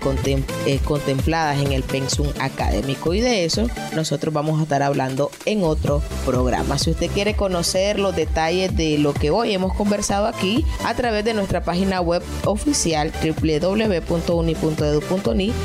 eh, 0.66 0.80
contempladas 0.84 1.60
en 1.60 1.72
el 1.72 1.84
pensum 1.84 2.28
académico 2.40 3.14
y 3.14 3.22
de 3.22 3.46
eso 3.46 3.68
nosotros 3.96 4.34
vamos 4.34 4.60
a 4.60 4.64
estar 4.64 4.82
hablando 4.84 5.32
en 5.46 5.64
otro 5.64 6.02
programa. 6.26 6.78
Si 6.78 6.92
usted 6.92 7.10
quiere 7.12 7.36
conocer 7.36 8.00
los 8.00 8.16
detalles 8.16 8.76
de 8.76 8.98
lo 8.98 9.14
que 9.14 9.30
hoy 9.32 9.54
hemos 9.54 9.74
conversado 9.74 10.28
aquí 10.28 10.66
a 10.86 10.94
través 10.94 11.24
de 11.26 11.34
nuestra 11.34 11.64
página 11.64 12.02
web 12.02 12.22
oficial 12.46 13.12
www.uni.edu.ni 13.24 14.74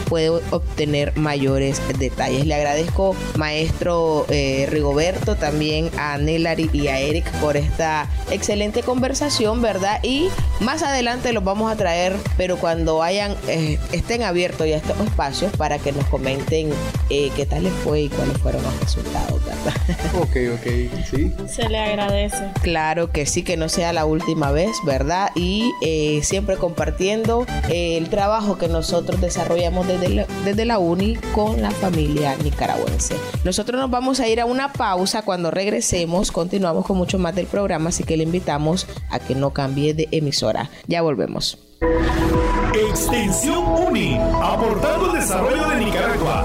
puede 0.08 0.28
obtener 0.28 1.16
mayores 1.16 1.80
detalles. 1.98 2.46
Le 2.46 2.54
agradezco, 2.54 3.16
maestro 3.36 4.26
eh, 4.28 4.66
Rigoberto, 4.70 5.17
también 5.36 5.90
a 5.98 6.18
Nelari 6.18 6.70
y 6.72 6.88
a 6.88 6.98
Eric 6.98 7.30
por 7.40 7.56
esta 7.56 8.08
excelente 8.30 8.82
conversación, 8.82 9.62
¿verdad? 9.62 10.00
Y 10.02 10.28
más 10.60 10.82
adelante 10.82 11.32
los 11.32 11.44
vamos 11.44 11.70
a 11.70 11.76
traer, 11.76 12.16
pero 12.36 12.56
cuando 12.56 13.02
hayan, 13.02 13.34
eh, 13.46 13.78
estén 13.92 14.22
abiertos 14.22 14.66
ya 14.66 14.76
estos 14.76 14.98
espacios 15.00 15.52
para 15.56 15.78
que 15.78 15.92
nos 15.92 16.06
comenten 16.06 16.70
eh, 17.10 17.30
qué 17.36 17.46
tal 17.46 17.64
les 17.64 17.72
fue 17.72 18.02
y 18.02 18.08
cuáles 18.08 18.38
fueron 18.38 18.62
los 18.62 18.80
resultados, 18.80 19.40
¿verdad? 19.44 19.74
Ok, 20.18 20.36
ok, 20.54 21.04
sí. 21.10 21.32
Se 21.48 21.68
le 21.68 21.78
agradece. 21.78 22.36
Claro 22.62 23.10
que 23.10 23.26
sí, 23.26 23.42
que 23.42 23.56
no 23.56 23.68
sea 23.68 23.92
la 23.92 24.04
última 24.04 24.50
vez, 24.50 24.76
¿verdad? 24.84 25.30
Y 25.34 25.72
eh, 25.82 26.20
siempre 26.22 26.56
compartiendo 26.56 27.46
el 27.68 28.08
trabajo 28.08 28.58
que 28.58 28.68
nosotros 28.68 29.20
desarrollamos 29.20 29.86
desde 29.86 30.08
la, 30.08 30.26
desde 30.44 30.64
la 30.64 30.78
uni 30.78 31.16
con 31.34 31.60
la 31.62 31.70
familia 31.70 32.36
nicaragüense. 32.42 33.14
Nosotros 33.44 33.80
nos 33.80 33.90
vamos 33.90 34.20
a 34.20 34.28
ir 34.28 34.40
a 34.40 34.44
una 34.44 34.72
pausa. 34.72 35.22
Cuando 35.22 35.50
regresemos, 35.50 36.32
continuamos 36.32 36.84
con 36.86 36.96
mucho 36.96 37.18
más 37.18 37.34
del 37.34 37.46
programa, 37.46 37.90
así 37.90 38.04
que 38.04 38.16
le 38.16 38.24
invitamos 38.24 38.86
a 39.10 39.18
que 39.18 39.34
no 39.34 39.52
cambie 39.52 39.94
de 39.94 40.08
emisora. 40.10 40.70
Ya 40.86 41.02
volvemos. 41.02 41.58
Extensión 42.74 43.64
Uni, 43.86 44.16
aportando 44.42 45.12
el 45.12 45.20
desarrollo 45.20 45.68
de 45.68 45.84
Nicaragua. 45.84 46.44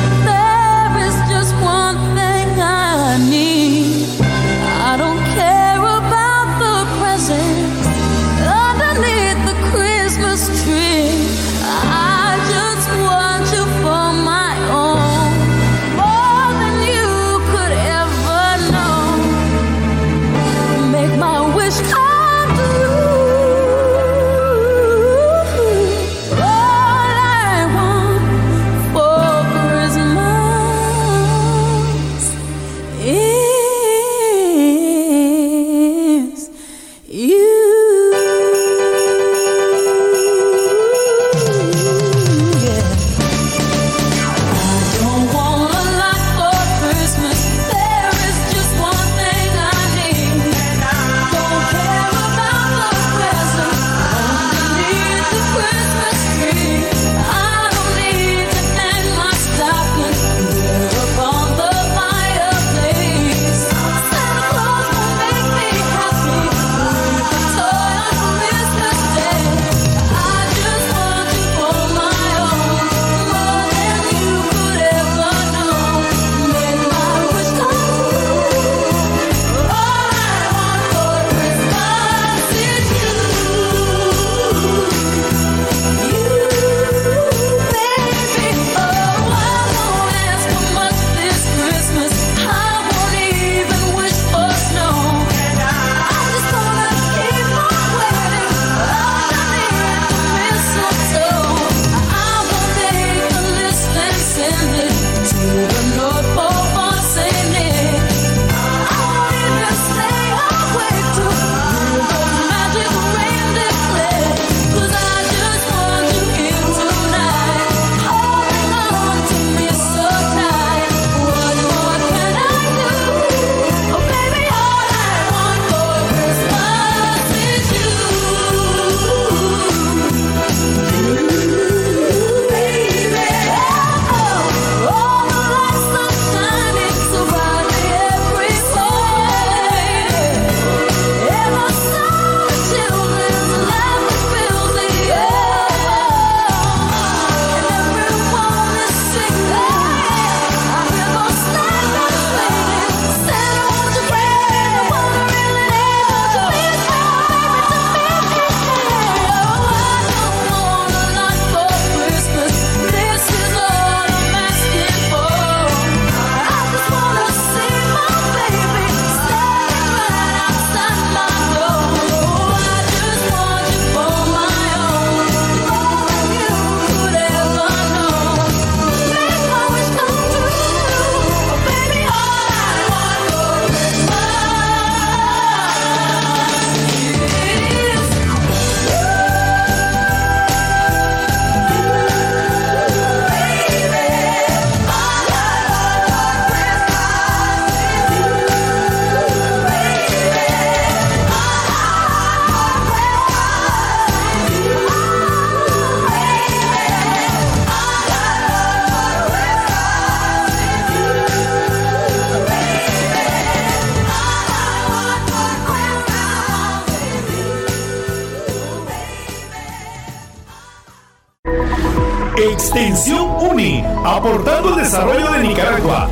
Extensión 222.41 223.29
UNI, 223.39 223.83
aportando 224.03 224.69
el 224.69 224.77
desarrollo 224.77 225.31
de 225.31 225.43
Nicaragua. 225.43 226.09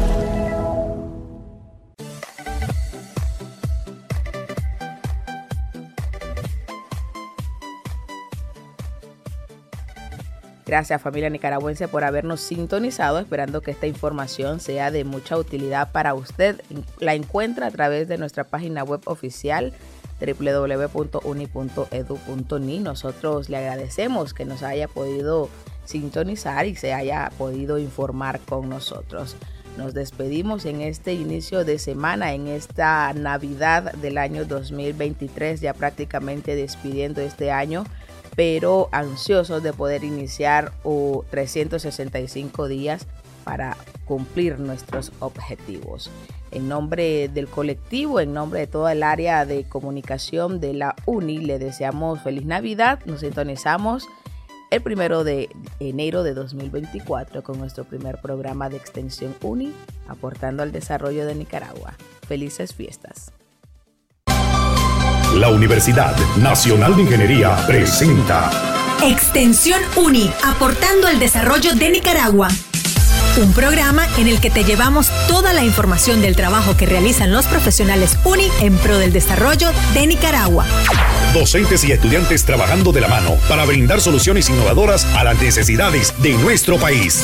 Gracias 10.68 11.02
familia 11.02 11.32
nicaragüense 11.32 11.88
por 11.88 12.04
habernos 12.04 12.42
sintonizado, 12.42 13.18
esperando 13.18 13.62
que 13.62 13.72
esta 13.72 13.88
información 13.88 14.60
sea 14.60 14.92
de 14.92 15.06
mucha 15.06 15.36
utilidad 15.36 15.92
para 15.92 16.14
usted. 16.14 16.62
La 17.00 17.16
encuentra 17.16 17.66
a 17.66 17.72
través 17.72 18.08
de 18.08 18.20
nuestra 18.20 18.44
página 18.44 18.84
web 18.84 19.02
oficial 19.06 19.74
www.uni.edu.ni. 20.20 21.20
Nosotros 22.80 23.50
le 23.50 23.58
agradecemos 23.58 24.34
que 24.34 24.46
nos 24.46 24.64
haya 24.64 24.88
podido 24.88 25.50
sintonizar 25.86 26.66
y 26.66 26.76
se 26.76 26.94
haya 26.94 27.32
podido 27.38 27.80
informar 27.80 28.40
con 28.40 28.70
nosotros. 28.70 29.36
Nos 29.78 29.94
despedimos 29.94 30.66
en 30.66 30.82
este 30.82 31.14
inicio 31.14 31.64
de 31.64 31.80
semana, 31.80 32.34
en 32.34 32.48
esta 32.48 33.14
Navidad 33.14 33.94
del 33.94 34.18
año 34.18 34.46
2023, 34.46 35.62
ya 35.62 35.74
prácticamente 35.74 36.56
despidiendo 36.56 37.22
este 37.22 37.52
año 37.52 37.86
pero 38.40 38.88
ansiosos 38.94 39.64
de 39.64 39.74
poder 39.74 40.06
iniciar 40.06 40.72
365 41.30 42.70
días 42.70 43.06
para 43.44 43.76
cumplir 44.06 44.60
nuestros 44.60 45.12
objetivos. 45.20 46.10
En 46.52 46.68
nombre 46.68 47.28
del 47.28 47.48
colectivo, 47.48 48.20
en 48.20 48.34
nombre 48.34 48.62
de 48.62 48.68
toda 48.68 48.92
el 48.92 49.04
área 49.04 49.46
de 49.46 49.68
comunicación 49.68 50.60
de 50.60 50.74
la 50.74 50.96
UNI, 51.06 51.40
le 51.40 51.60
deseamos 51.60 52.22
feliz 52.22 52.46
Navidad. 52.46 53.00
Nos 53.06 53.22
sintonizamos 53.22 54.08
el 54.72 54.82
primero 54.82 55.24
de 55.24 55.50
enero 55.80 56.24
de 56.24 56.34
2024 56.34 57.44
con 57.44 57.60
nuestro 57.60 57.84
primer 57.84 58.20
programa 58.22 58.70
de 58.70 58.78
extensión 58.78 59.36
UNI, 59.42 59.74
aportando 60.08 60.64
al 60.64 60.72
desarrollo 60.72 61.26
de 61.26 61.36
Nicaragua. 61.36 61.96
Felices 62.28 62.74
fiestas. 62.74 63.32
La 65.36 65.50
Universidad 65.50 66.16
Nacional 66.38 66.96
de 66.96 67.04
Ingeniería 67.04 67.56
presenta 67.68 68.52
Extensión 69.04 69.80
UNI, 69.96 70.30
aportando 70.44 71.08
al 71.08 71.20
desarrollo 71.20 71.74
de 71.76 71.90
Nicaragua. 71.90 72.50
Un 73.38 73.54
programa 73.54 74.08
en 74.18 74.28
el 74.28 74.42
que 74.42 74.50
te 74.50 74.64
llevamos 74.64 75.10
toda 75.28 75.54
la 75.54 75.64
información 75.64 76.22
del 76.22 76.36
trabajo 76.36 76.76
que 76.76 76.86
realizan 76.86 77.32
los 77.32 77.46
profesionales 77.46 78.18
UNI 78.26 78.50
en 78.62 78.78
pro 78.78 78.98
del 78.98 79.14
desarrollo 79.14 79.72
de 79.94 80.08
Nicaragua. 80.08 80.66
Docentes 81.34 81.84
y 81.84 81.92
estudiantes 81.92 82.44
trabajando 82.44 82.92
de 82.92 83.02
la 83.02 83.08
mano 83.08 83.36
para 83.48 83.66
brindar 83.66 84.02
soluciones 84.02 84.50
innovadoras 84.50 85.06
a 85.16 85.24
las 85.24 85.40
necesidades 85.40 86.14
de 86.18 86.34
nuestro 86.34 86.78
país. 86.78 87.24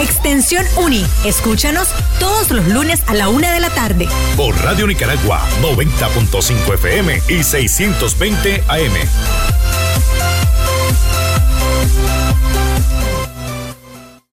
Extensión 0.00 0.66
UNI. 0.76 1.04
Escúchanos 1.24 1.88
todos 2.18 2.50
los 2.50 2.66
lunes 2.68 3.02
a 3.06 3.14
la 3.14 3.28
una 3.28 3.52
de 3.52 3.60
la 3.60 3.70
tarde. 3.70 4.08
Por 4.36 4.56
Radio 4.62 4.86
Nicaragua 4.86 5.46
90.5 5.60 6.74
FM 6.74 7.22
y 7.28 7.44
620 7.44 8.64
AM. 8.66 9.63